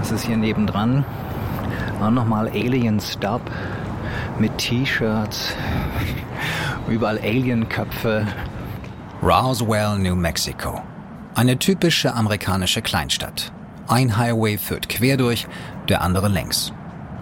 Das 0.00 0.10
ist 0.10 0.26
hier 0.26 0.36
nebendran. 0.36 1.04
Auch 2.00 2.10
nochmal 2.10 2.48
Alien 2.48 3.00
Stop 3.00 3.40
mit 4.38 4.56
T-Shirts. 4.58 5.54
Überall 6.88 7.18
Alienköpfe. 7.18 8.26
Roswell, 9.22 9.98
New 9.98 10.14
Mexico. 10.14 10.82
Eine 11.34 11.58
typische 11.58 12.14
amerikanische 12.14 12.82
Kleinstadt. 12.82 13.50
Ein 13.88 14.16
Highway 14.16 14.58
führt 14.58 14.88
quer 14.88 15.16
durch, 15.16 15.46
der 15.88 16.02
andere 16.02 16.28
längs. 16.28 16.72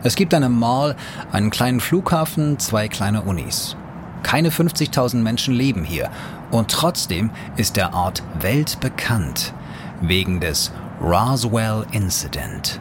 Es 0.02 0.16
gibt 0.16 0.34
eine 0.34 0.48
Mall, 0.48 0.96
einen 1.32 1.50
kleinen 1.50 1.80
Flughafen, 1.80 2.58
zwei 2.58 2.88
kleine 2.88 3.22
Unis. 3.22 3.76
Keine 4.22 4.50
50.000 4.50 5.16
Menschen 5.16 5.54
leben 5.54 5.84
hier 5.84 6.10
und 6.50 6.70
trotzdem 6.70 7.30
ist 7.56 7.76
der 7.76 7.94
Ort 7.94 8.22
weltbekannt 8.40 9.54
wegen 10.00 10.40
des 10.40 10.72
Roswell 11.00 11.86
Incident. 11.92 12.80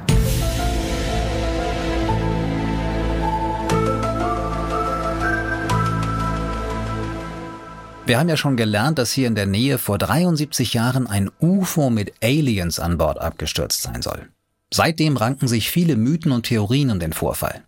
Wir 8.06 8.20
haben 8.20 8.28
ja 8.28 8.36
schon 8.36 8.58
gelernt, 8.58 9.00
dass 9.00 9.14
hier 9.14 9.28
in 9.28 9.36
der 9.36 9.46
Nähe 9.46 9.78
vor 9.78 9.98
73 9.98 10.74
Jahren 10.74 11.08
ein 11.08 11.32
UFO 11.40 11.90
mit 11.90 12.14
Aliens 12.22 12.78
an 12.78 12.98
Bord 12.98 13.20
abgestürzt 13.20 13.82
sein 13.82 14.02
soll. 14.02 14.28
Seitdem 14.74 15.16
ranken 15.16 15.48
sich 15.48 15.70
viele 15.72 15.96
Mythen 15.96 16.34
und 16.34 16.46
Theorien 16.46 16.92
um 16.92 17.00
den 17.00 17.14
Vorfall. 17.14 17.64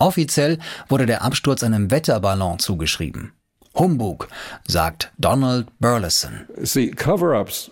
Offiziell 0.00 0.58
wurde 0.88 1.06
der 1.06 1.22
Absturz 1.22 1.62
einem 1.62 1.92
Wetterballon 1.92 2.58
zugeschrieben. 2.58 3.32
Humbug, 3.74 4.28
sagt 4.66 5.12
Donald 5.16 5.68
Burleson. 5.78 6.46
See, 6.62 6.90
cover-ups 6.90 7.70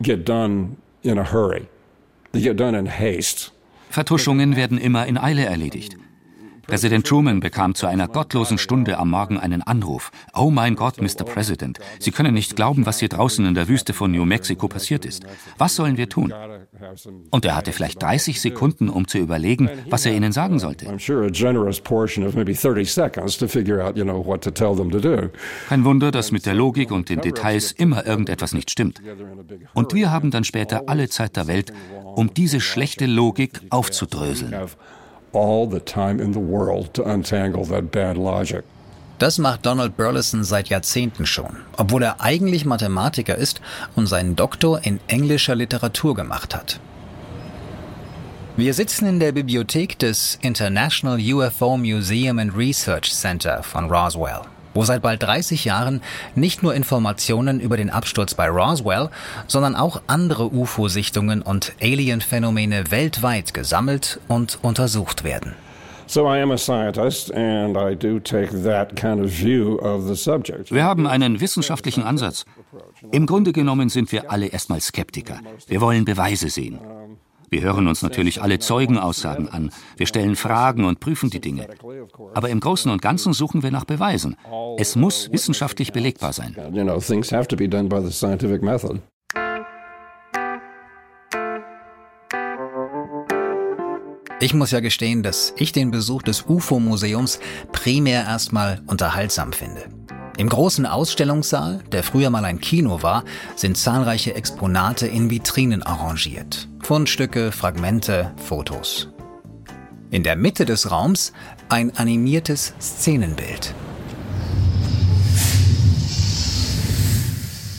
get 0.00 0.28
done 0.28 0.76
in 1.02 1.18
a 1.18 1.32
hurry. 1.32 1.66
They 2.30 2.42
get 2.42 2.60
done 2.60 2.78
in 2.78 2.86
haste. 2.86 3.50
Vertuschungen 3.90 4.54
werden 4.54 4.78
immer 4.78 5.06
in 5.06 5.18
Eile 5.18 5.44
erledigt. 5.44 5.96
Präsident 6.66 7.06
Truman 7.06 7.40
bekam 7.40 7.74
zu 7.74 7.86
einer 7.86 8.08
gottlosen 8.08 8.58
Stunde 8.58 8.98
am 8.98 9.10
Morgen 9.10 9.38
einen 9.38 9.62
Anruf. 9.62 10.10
Oh 10.34 10.50
mein 10.50 10.76
Gott, 10.76 11.00
Mr. 11.00 11.24
President, 11.24 11.78
Sie 11.98 12.10
können 12.10 12.34
nicht 12.34 12.56
glauben, 12.56 12.86
was 12.86 13.00
hier 13.00 13.08
draußen 13.08 13.44
in 13.44 13.54
der 13.54 13.68
Wüste 13.68 13.92
von 13.92 14.10
New 14.12 14.24
Mexico 14.24 14.68
passiert 14.68 15.04
ist. 15.04 15.24
Was 15.58 15.76
sollen 15.76 15.96
wir 15.96 16.08
tun? 16.08 16.32
Und 17.30 17.44
er 17.44 17.56
hatte 17.56 17.72
vielleicht 17.72 18.02
30 18.02 18.40
Sekunden, 18.40 18.88
um 18.88 19.08
zu 19.08 19.18
überlegen, 19.18 19.68
was 19.90 20.06
er 20.06 20.14
ihnen 20.14 20.32
sagen 20.32 20.58
sollte. 20.58 20.86
I'm 20.86 20.98
sure 20.98 21.26
a 21.26 21.30
generous 21.30 21.80
portion 21.80 22.26
of 22.26 22.34
maybe 22.34 22.54
30 22.54 22.84
seconds 22.90 23.36
to 23.38 23.48
figure 23.48 23.84
out, 23.84 23.96
you 23.96 24.04
know, 24.04 24.24
what 24.24 24.42
to 24.42 24.50
tell 24.50 24.74
them 24.74 24.90
to 24.90 25.00
do. 25.00 25.30
Kein 25.68 25.84
Wunder, 25.84 26.10
dass 26.10 26.32
mit 26.32 26.46
der 26.46 26.54
Logik 26.54 26.90
und 26.90 27.08
den 27.08 27.20
Details 27.20 27.72
immer 27.72 28.06
irgendetwas 28.06 28.52
nicht 28.52 28.70
stimmt. 28.70 29.00
Und 29.74 29.94
wir 29.94 30.10
haben 30.10 30.30
dann 30.30 30.44
später 30.44 30.84
alle 30.86 31.08
Zeit 31.08 31.36
der 31.36 31.46
Welt, 31.46 31.72
um 32.14 32.32
diese 32.34 32.60
schlechte 32.60 33.06
Logik 33.06 33.60
aufzudröseln. 33.70 34.54
All 35.32 35.68
the 35.70 35.80
time 35.80 36.22
in 36.22 36.32
the 36.32 36.40
world 36.40 36.92
to 36.94 37.02
untangle 37.04 37.64
that 37.66 37.90
bad 37.90 38.16
logic. 38.16 38.64
Das 39.18 39.38
macht 39.38 39.64
Donald 39.64 39.96
Burleson 39.96 40.42
seit 40.44 40.68
Jahrzehnten 40.68 41.26
schon, 41.26 41.58
obwohl 41.76 42.02
er 42.02 42.20
eigentlich 42.20 42.64
Mathematiker 42.64 43.36
ist 43.36 43.60
und 43.94 44.08
seinen 44.08 44.36
Doktor 44.36 44.80
in 44.84 45.00
englischer 45.06 45.54
Literatur 45.54 46.14
gemacht 46.14 46.54
hat. 46.54 46.80
Wir 48.56 48.74
sitzen 48.74 49.06
in 49.06 49.20
der 49.20 49.32
Bibliothek 49.32 49.98
des 49.98 50.38
International 50.42 51.18
UFO 51.18 51.78
Museum 51.78 52.38
and 52.38 52.54
Research 52.54 53.10
Center 53.10 53.62
von 53.62 53.90
Roswell, 53.90 54.42
wo 54.74 54.84
seit 54.84 55.02
bald 55.02 55.22
30 55.22 55.64
Jahren 55.64 56.02
nicht 56.34 56.62
nur 56.62 56.74
Informationen 56.74 57.60
über 57.60 57.76
den 57.76 57.90
Absturz 57.90 58.34
bei 58.34 58.48
Roswell, 58.48 59.10
sondern 59.46 59.74
auch 59.74 60.00
andere 60.06 60.52
UFO-Sichtungen 60.52 61.42
und 61.42 61.72
Alien-Phänomene 61.80 62.90
weltweit 62.90 63.54
gesammelt 63.54 64.20
und 64.28 64.58
untersucht 64.62 65.24
werden. 65.24 65.54
Wir 70.70 70.84
haben 70.84 71.06
einen 71.06 71.40
wissenschaftlichen 71.40 72.02
Ansatz. 72.02 72.44
Im 73.12 73.26
Grunde 73.26 73.52
genommen 73.52 73.88
sind 73.88 74.12
wir 74.12 74.30
alle 74.30 74.46
erstmal 74.46 74.80
Skeptiker. 74.80 75.40
Wir 75.68 75.80
wollen 75.80 76.04
Beweise 76.04 76.50
sehen. 76.50 76.78
Wir 77.52 77.60
hören 77.60 77.86
uns 77.86 78.00
natürlich 78.00 78.40
alle 78.40 78.58
Zeugenaussagen 78.60 79.46
an. 79.46 79.70
Wir 79.98 80.06
stellen 80.06 80.36
Fragen 80.36 80.86
und 80.86 81.00
prüfen 81.00 81.28
die 81.28 81.40
Dinge. 81.40 81.68
Aber 82.32 82.48
im 82.48 82.60
Großen 82.60 82.90
und 82.90 83.02
Ganzen 83.02 83.34
suchen 83.34 83.62
wir 83.62 83.70
nach 83.70 83.84
Beweisen. 83.84 84.36
Es 84.78 84.96
muss 84.96 85.30
wissenschaftlich 85.30 85.92
belegbar 85.92 86.32
sein. 86.32 86.56
Ich 94.40 94.54
muss 94.54 94.70
ja 94.70 94.80
gestehen, 94.80 95.22
dass 95.22 95.52
ich 95.58 95.72
den 95.72 95.90
Besuch 95.90 96.22
des 96.22 96.46
UFO-Museums 96.48 97.38
primär 97.70 98.22
erstmal 98.24 98.80
unterhaltsam 98.86 99.52
finde. 99.52 99.90
Im 100.38 100.48
großen 100.48 100.86
Ausstellungssaal, 100.86 101.80
der 101.92 102.02
früher 102.02 102.30
mal 102.30 102.44
ein 102.44 102.60
Kino 102.60 103.02
war, 103.02 103.24
sind 103.54 103.76
zahlreiche 103.76 104.34
Exponate 104.34 105.06
in 105.06 105.30
Vitrinen 105.30 105.82
arrangiert. 105.82 106.68
Fundstücke, 106.82 107.52
Fragmente, 107.52 108.32
Fotos. 108.36 109.08
In 110.10 110.22
der 110.22 110.36
Mitte 110.36 110.64
des 110.64 110.90
Raums 110.90 111.32
ein 111.68 111.96
animiertes 111.96 112.74
Szenenbild. 112.80 113.74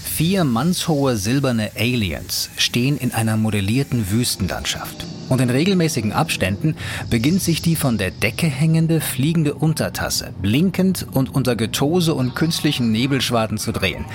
Vier 0.03 0.43
mannshohe 0.43 1.17
silberne 1.17 1.71
Aliens 1.75 2.49
stehen 2.57 2.97
in 2.97 3.13
einer 3.13 3.35
modellierten 3.35 4.11
Wüstenlandschaft. 4.11 5.07
Und 5.33 5.41
in 5.41 5.49
regelmäßigen 5.49 6.13
Abständen 6.13 6.75
beginnt 7.09 7.41
sich 7.41 7.63
die 7.63 7.75
von 7.75 7.97
der 7.97 8.11
Decke 8.11 8.45
hängende 8.45 9.01
fliegende 9.01 9.55
Untertasse 9.55 10.31
blinkend 10.39 11.07
und 11.11 11.33
unter 11.33 11.55
Getose 11.55 12.13
und 12.13 12.35
künstlichen 12.35 12.91
Nebelschwaden 12.91 13.57
zu 13.57 13.71
drehen. 13.71 14.05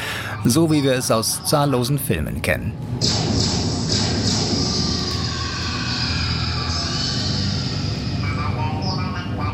So 0.45 0.71
wie 0.71 0.85
wir 0.85 0.93
es 0.93 1.11
aus 1.11 1.45
zahllosen 1.45 1.99
Filmen 1.99 2.41
kennen. 2.41 2.71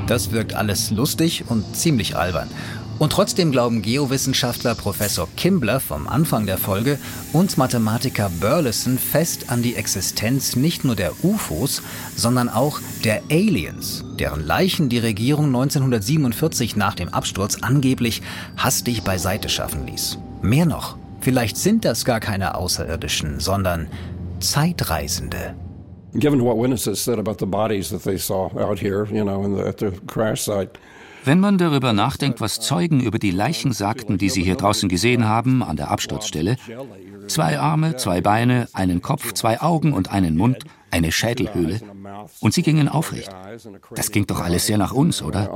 Das 0.07 0.33
wirkt 0.33 0.53
alles 0.53 0.90
lustig 0.90 1.44
und 1.48 1.74
ziemlich 1.74 2.14
albern. 2.14 2.50
Und 2.98 3.11
trotzdem 3.11 3.50
glauben 3.50 3.83
Geowissenschaftler 3.83 4.74
Professor 4.76 5.28
Kimbler 5.37 5.80
vom 5.80 6.07
Anfang 6.07 6.46
der 6.46 6.59
Folge 6.59 6.98
und 7.33 7.59
Mathematiker 7.59 8.30
Burleson 8.40 8.98
fest 8.98 9.50
an 9.50 9.62
die 9.62 9.74
Existenz 9.74 10.54
nicht 10.54 10.85
nur 10.85 10.94
der 10.94 11.12
UFOs, 11.24 11.83
sondern 12.14 12.48
auch 12.48 12.80
der 13.02 13.22
Aliens, 13.30 14.04
deren 14.18 14.46
Leichen 14.46 14.88
die 14.88 14.98
Regierung 14.98 15.46
1947 15.46 16.76
nach 16.76 16.94
dem 16.94 17.09
Absturz 17.09 17.59
angeblich 17.61 18.22
hastig 18.57 19.02
beiseite 19.02 19.48
schaffen 19.48 19.87
ließ. 19.87 20.18
Mehr 20.40 20.66
noch, 20.66 20.96
vielleicht 21.20 21.57
sind 21.57 21.85
das 21.85 22.04
gar 22.04 22.20
keine 22.20 22.54
Außerirdischen, 22.54 23.40
sondern 23.40 23.88
Zeitreisende. 24.38 25.57
Given 26.14 26.40
what 26.40 26.57
witnesses 26.57 27.02
said 27.04 27.18
about 27.18 27.38
the 27.40 27.46
bodies 27.46 27.88
that 27.88 28.04
they 28.04 28.16
saw 28.16 28.48
out 28.57 28.78
here, 28.78 29.04
you 29.12 29.24
know, 29.24 29.42
the, 29.57 29.62
at 29.62 29.80
the 29.80 29.90
crash 30.07 30.42
site. 30.42 30.78
Wenn 31.24 31.40
man 31.40 31.58
darüber 31.58 31.92
nachdenkt, 31.92 32.40
was 32.40 32.60
Zeugen 32.60 33.00
über 33.00 33.18
die 33.18 33.30
Leichen 33.30 33.72
sagten, 33.72 34.18
die 34.18 34.28
sie 34.28 34.42
hier 34.42 34.56
draußen 34.56 34.88
gesehen 34.88 35.26
haben, 35.26 35.62
an 35.62 35.76
der 35.76 35.90
Absturzstelle, 35.90 36.56
zwei 37.28 37.58
Arme, 37.58 37.96
zwei 37.96 38.20
Beine, 38.20 38.68
einen 38.72 39.00
Kopf, 39.00 39.32
zwei 39.32 39.60
Augen 39.60 39.94
und 39.94 40.10
einen 40.10 40.37
Mund, 40.37 40.64
eine 40.90 41.10
Schädelhöhle, 41.10 41.80
und 42.40 42.54
sie 42.54 42.62
gingen 42.62 42.88
aufrecht. 42.88 43.30
Das 43.94 44.10
klingt 44.10 44.30
doch 44.30 44.40
alles 44.40 44.66
sehr 44.66 44.78
nach 44.78 44.92
uns, 44.92 45.22
oder? 45.22 45.50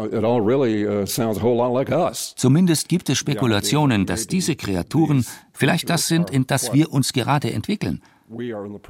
Zumindest 2.37 2.89
gibt 2.89 3.09
es 3.11 3.19
Spekulationen, 3.19 4.07
dass 4.07 4.27
diese 4.27 4.57
Kreaturen 4.57 5.25
vielleicht 5.53 5.91
das 5.91 6.09
sind, 6.09 6.31
in 6.31 6.47
das 6.47 6.73
wir 6.73 6.93
uns 6.93 7.13
gerade 7.13 7.53
entwickeln. 7.53 8.03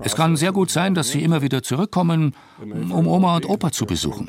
Es 0.03 0.17
kann 0.17 0.37
sehr 0.37 0.53
gut 0.53 0.71
sein, 0.71 0.95
dass 0.95 1.11
sie 1.11 1.23
immer 1.23 1.43
wieder 1.43 1.63
zurückkommen, 1.63 2.35
um 2.61 3.07
Oma 3.07 3.37
und 3.37 3.49
Opa 3.49 3.71
zu 3.71 3.87
besuchen. 3.87 4.29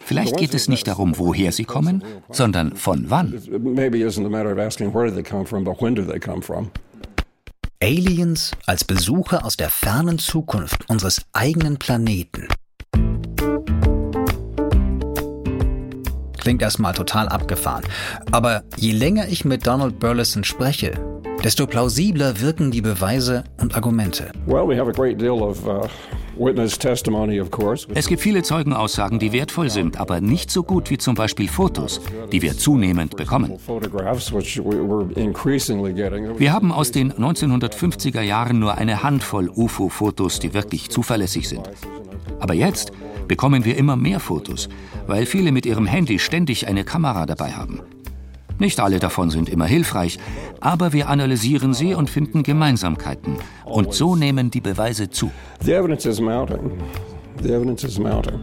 Vielleicht 0.00 0.36
geht 0.36 0.54
es 0.54 0.68
nicht 0.68 0.86
darum, 0.88 1.18
woher 1.18 1.52
sie 1.52 1.64
kommen, 1.64 2.02
sondern 2.30 2.74
von 2.76 3.04
wann. 3.08 3.34
Aliens 7.82 8.50
als 8.66 8.84
Besucher 8.84 9.44
aus 9.44 9.56
der 9.56 9.70
fernen 9.70 10.18
Zukunft 10.18 10.90
unseres 10.90 11.22
eigenen 11.32 11.78
Planeten. 11.78 12.48
Klingt 16.38 16.62
erstmal 16.62 16.94
total 16.94 17.28
abgefahren. 17.28 17.84
Aber 18.32 18.64
je 18.76 18.92
länger 18.92 19.28
ich 19.28 19.44
mit 19.44 19.66
Donald 19.66 19.98
Burleson 19.98 20.42
spreche, 20.44 20.98
desto 21.44 21.66
plausibler 21.66 22.40
wirken 22.40 22.70
die 22.70 22.82
Beweise 22.82 23.44
und 23.60 23.74
Argumente. 23.74 24.32
Well, 24.46 24.68
we 24.68 24.78
have 24.78 24.88
a 24.88 24.92
great 24.92 25.20
deal 25.20 25.42
of 25.42 25.66
uh, 25.66 25.88
witness 26.38 26.78
testimony, 26.78 27.40
of 27.40 27.50
course. 27.50 27.86
Es 27.94 28.06
gibt 28.06 28.20
viele 28.22 28.42
Zeugenaussagen, 28.42 29.18
die 29.18 29.32
wertvoll 29.32 29.70
sind, 29.70 29.98
aber 29.98 30.20
nicht 30.20 30.50
so 30.50 30.62
gut 30.62 30.90
wie 30.90 30.98
zum 30.98 31.14
Beispiel 31.14 31.48
Fotos, 31.48 32.00
die 32.32 32.42
wir 32.42 32.56
zunehmend 32.56 33.16
bekommen. 33.16 33.52
Wir 36.36 36.52
haben 36.52 36.72
aus 36.72 36.90
den 36.90 37.12
1950er 37.12 38.20
Jahren 38.20 38.58
nur 38.58 38.76
eine 38.76 39.02
Handvoll 39.02 39.48
UFO-Fotos, 39.48 40.40
die 40.40 40.52
wirklich 40.52 40.90
zuverlässig 40.90 41.48
sind. 41.48 41.70
Aber 42.38 42.54
jetzt 42.54 42.92
bekommen 43.28 43.64
wir 43.64 43.76
immer 43.76 43.96
mehr 43.96 44.20
Fotos, 44.20 44.68
weil 45.06 45.24
viele 45.24 45.52
mit 45.52 45.64
ihrem 45.64 45.86
Handy 45.86 46.18
ständig 46.18 46.66
eine 46.66 46.84
Kamera 46.84 47.26
dabei 47.26 47.52
haben. 47.52 47.80
Nicht 48.60 48.78
alle 48.78 48.98
davon 48.98 49.30
sind 49.30 49.48
immer 49.48 49.64
hilfreich, 49.64 50.18
aber 50.60 50.92
wir 50.92 51.08
analysieren 51.08 51.72
sie 51.72 51.94
und 51.94 52.10
finden 52.10 52.42
Gemeinsamkeiten. 52.42 53.36
Und 53.64 53.94
so 53.94 54.16
nehmen 54.16 54.50
die 54.50 54.60
Beweise 54.60 55.08
zu. 55.08 55.30
The 55.64 55.72
evidence 55.72 56.06
is 56.06 56.20
mounting. 56.20 56.78
The 57.42 57.54
evidence 57.54 57.84
is 57.86 57.98
mounting. 57.98 58.38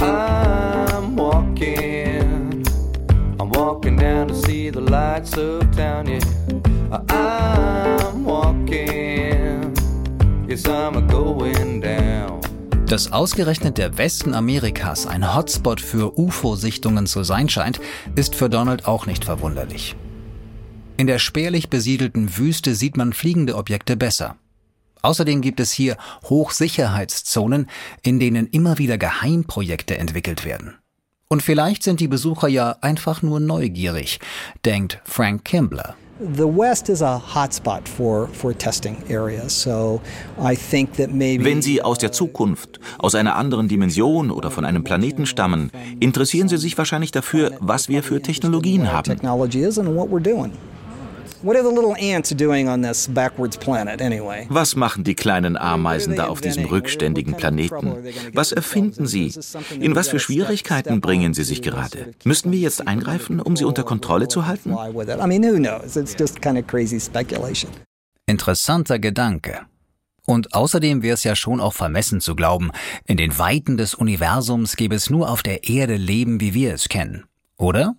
I'm 0.00 1.16
walking, 1.16 2.64
I'm 3.38 3.50
walking 3.50 3.96
down 3.96 4.28
to 4.28 4.34
see 4.34 4.68
the 4.70 4.80
lights 4.80 5.38
of 5.38 5.70
town. 5.76 6.08
Yeah, 6.08 6.67
Dass 12.88 13.12
ausgerechnet 13.12 13.76
der 13.76 13.98
Westen 13.98 14.32
Amerikas 14.32 15.06
ein 15.06 15.36
Hotspot 15.36 15.78
für 15.78 16.18
UFO-Sichtungen 16.18 17.06
zu 17.06 17.22
sein 17.22 17.50
scheint, 17.50 17.80
ist 18.14 18.34
für 18.34 18.48
Donald 18.48 18.86
auch 18.86 19.04
nicht 19.04 19.26
verwunderlich. 19.26 19.94
In 20.96 21.06
der 21.06 21.18
spärlich 21.18 21.68
besiedelten 21.68 22.38
Wüste 22.38 22.74
sieht 22.74 22.96
man 22.96 23.12
fliegende 23.12 23.56
Objekte 23.56 23.98
besser. 23.98 24.36
Außerdem 25.02 25.42
gibt 25.42 25.60
es 25.60 25.70
hier 25.70 25.98
Hochsicherheitszonen, 26.24 27.68
in 28.02 28.18
denen 28.18 28.46
immer 28.46 28.78
wieder 28.78 28.96
Geheimprojekte 28.96 29.98
entwickelt 29.98 30.46
werden. 30.46 30.78
Und 31.28 31.42
vielleicht 31.42 31.82
sind 31.82 32.00
die 32.00 32.08
Besucher 32.08 32.48
ja 32.48 32.78
einfach 32.80 33.20
nur 33.20 33.38
neugierig, 33.38 34.18
denkt 34.64 35.02
Frank 35.04 35.44
Kimbler. 35.44 35.94
The 36.20 36.48
West 36.48 36.88
is 36.88 37.00
a 37.00 37.22
hotspot 37.32 37.86
for, 37.86 38.26
for 38.32 38.52
testing 38.52 38.96
areas, 39.08 39.52
so 39.52 40.00
I 40.40 40.56
think 40.56 40.94
that 40.94 41.12
maybe. 41.12 41.44
Wenn 41.44 41.62
Sie 41.62 41.80
aus 41.80 41.98
der 41.98 42.10
Zukunft, 42.10 42.80
aus 42.98 43.14
einer 43.14 43.36
anderen 43.36 43.68
Dimension 43.68 44.32
oder 44.32 44.50
von 44.50 44.64
einem 44.64 44.82
Planeten 44.82 45.26
stammen, 45.26 45.70
interessieren 46.00 46.48
Sie 46.48 46.56
sich 46.56 46.76
wahrscheinlich 46.76 47.12
dafür, 47.12 47.52
was 47.60 47.88
wir 47.88 48.02
für 48.02 48.20
Technologien 48.20 48.90
haben. 48.90 49.16
Was 54.48 54.76
machen 54.76 55.04
die 55.04 55.14
kleinen 55.14 55.56
Ameisen 55.56 56.16
da 56.16 56.26
auf 56.26 56.40
diesem 56.40 56.64
rückständigen 56.64 57.34
Planeten? 57.34 57.94
Was 58.32 58.52
erfinden 58.52 59.06
sie? 59.06 59.32
In 59.78 59.94
was 59.94 60.08
für 60.08 60.18
Schwierigkeiten 60.18 61.00
bringen 61.00 61.34
sie 61.34 61.44
sich 61.44 61.62
gerade? 61.62 62.14
Müssten 62.24 62.50
wir 62.52 62.58
jetzt 62.58 62.86
eingreifen, 62.86 63.40
um 63.40 63.56
sie 63.56 63.64
unter 63.64 63.84
Kontrolle 63.84 64.28
zu 64.28 64.46
halten? 64.46 64.74
Interessanter 68.26 68.98
Gedanke. 68.98 69.60
Und 70.26 70.52
außerdem 70.52 71.02
wäre 71.02 71.14
es 71.14 71.24
ja 71.24 71.34
schon 71.34 71.58
auch 71.58 71.72
vermessen 71.72 72.20
zu 72.20 72.36
glauben, 72.36 72.70
in 73.06 73.16
den 73.16 73.38
Weiten 73.38 73.78
des 73.78 73.94
Universums 73.94 74.76
gäbe 74.76 74.94
es 74.94 75.08
nur 75.08 75.30
auf 75.30 75.42
der 75.42 75.66
Erde 75.68 75.96
Leben, 75.96 76.40
wie 76.40 76.52
wir 76.52 76.74
es 76.74 76.90
kennen. 76.90 77.24
Oder? 77.56 77.94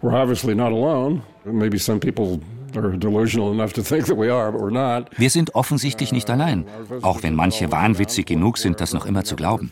We're 0.00 0.14
obviously 0.18 0.54
not 0.54 0.72
alone. 0.72 1.22
Maybe 1.44 1.78
some 1.78 2.00
people 2.00 2.40
wir 5.16 5.30
sind 5.30 5.54
offensichtlich 5.54 6.12
nicht 6.12 6.30
allein, 6.30 6.66
auch 7.02 7.22
wenn 7.22 7.34
manche 7.34 7.70
wahnwitzig 7.70 8.26
genug 8.26 8.58
sind, 8.58 8.80
das 8.80 8.92
noch 8.92 9.06
immer 9.06 9.24
zu 9.24 9.36
glauben. 9.36 9.70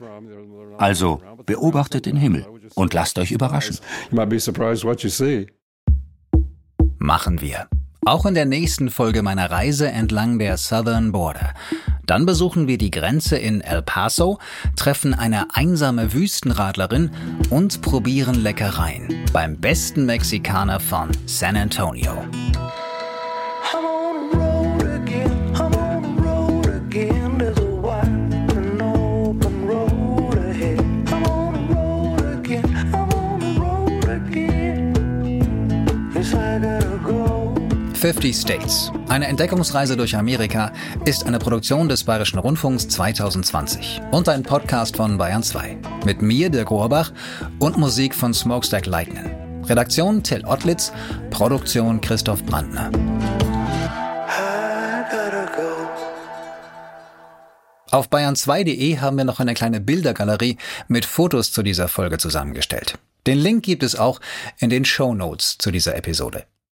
Also 0.79 1.21
beobachtet 1.47 2.07
den 2.07 2.17
Himmel 2.17 2.47
und 2.75 2.95
lasst 2.95 3.19
euch 3.19 3.33
überraschen. 3.33 3.79
Machen 6.99 7.41
wir. 7.41 7.69
Auch 8.05 8.27
in 8.27 8.35
der 8.35 8.47
nächsten 8.47 8.91
Folge 8.91 9.23
meiner 9.23 9.51
Reise 9.51 9.89
entlang 9.89 10.41
der 10.41 10.57
Southern 10.57 11.13
Border. 11.13 11.55
Dann 12.05 12.27
besuchen 12.27 12.67
wir 12.67 12.77
die 12.77 12.91
Grenze 12.91 13.37
in 13.39 13.61
El 13.61 13.83
Paso, 13.83 14.41
treffen 14.75 15.15
eine 15.15 15.55
einsame 15.55 16.13
Wüstenradlerin 16.13 17.13
und 17.51 17.81
probieren 17.81 18.43
Leckereien 18.43 19.25
beim 19.33 19.57
besten 19.57 20.05
Mexikaner 20.05 20.81
von 20.81 21.11
San 21.27 21.57
Antonio. 21.57 22.25
Fifty 38.03 38.35
States. 38.35 38.91
Eine 39.09 39.29
Entdeckungsreise 39.29 39.97
durch 39.97 40.17
Amerika 40.17 40.73
ist 41.05 41.25
eine 41.25 41.39
Produktion 41.39 41.89
des 41.89 42.03
Bayerischen 42.03 42.41
Rundfunks 42.41 42.89
2020 42.89 44.01
und 44.11 44.29
ein 44.29 44.43
Podcast 44.43 44.97
von 44.97 45.17
Bayern 45.19 45.45
2. 45.45 45.79
Mit 46.05 46.21
mir, 46.21 46.51
Dirk 46.51 46.73
Rohrbach, 46.73 47.13
und 47.61 47.79
Musik 47.79 48.13
von 48.13 48.35
Smokestack 48.35 48.87
Lightning. 48.87 49.63
Redaktion 49.67 50.21
Till 50.21 50.45
Ottlitz, 50.45 50.93
Produktion 51.31 52.01
Christoph 52.01 52.43
Brandner. 52.43 52.91
Auf 57.93 58.09
bayern2.de 58.09 58.99
haben 58.99 59.17
wir 59.17 59.25
noch 59.25 59.39
eine 59.39 59.55
kleine 59.55 59.81
Bildergalerie 59.81 60.59
mit 60.89 61.05
Fotos 61.05 61.53
zu 61.53 61.63
dieser 61.63 61.87
Folge 61.87 62.19
zusammengestellt. 62.19 62.99
Den 63.29 63.39
Link 63.39 63.63
gibt 63.63 63.85
es 63.85 63.95
auch 63.95 64.21
in 64.59 64.71
den 64.71 64.85
Show 64.85 65.15
Notes 65.15 65.57
zu 65.57 65.71
dieser 65.71 65.95
Episode. 65.95 66.47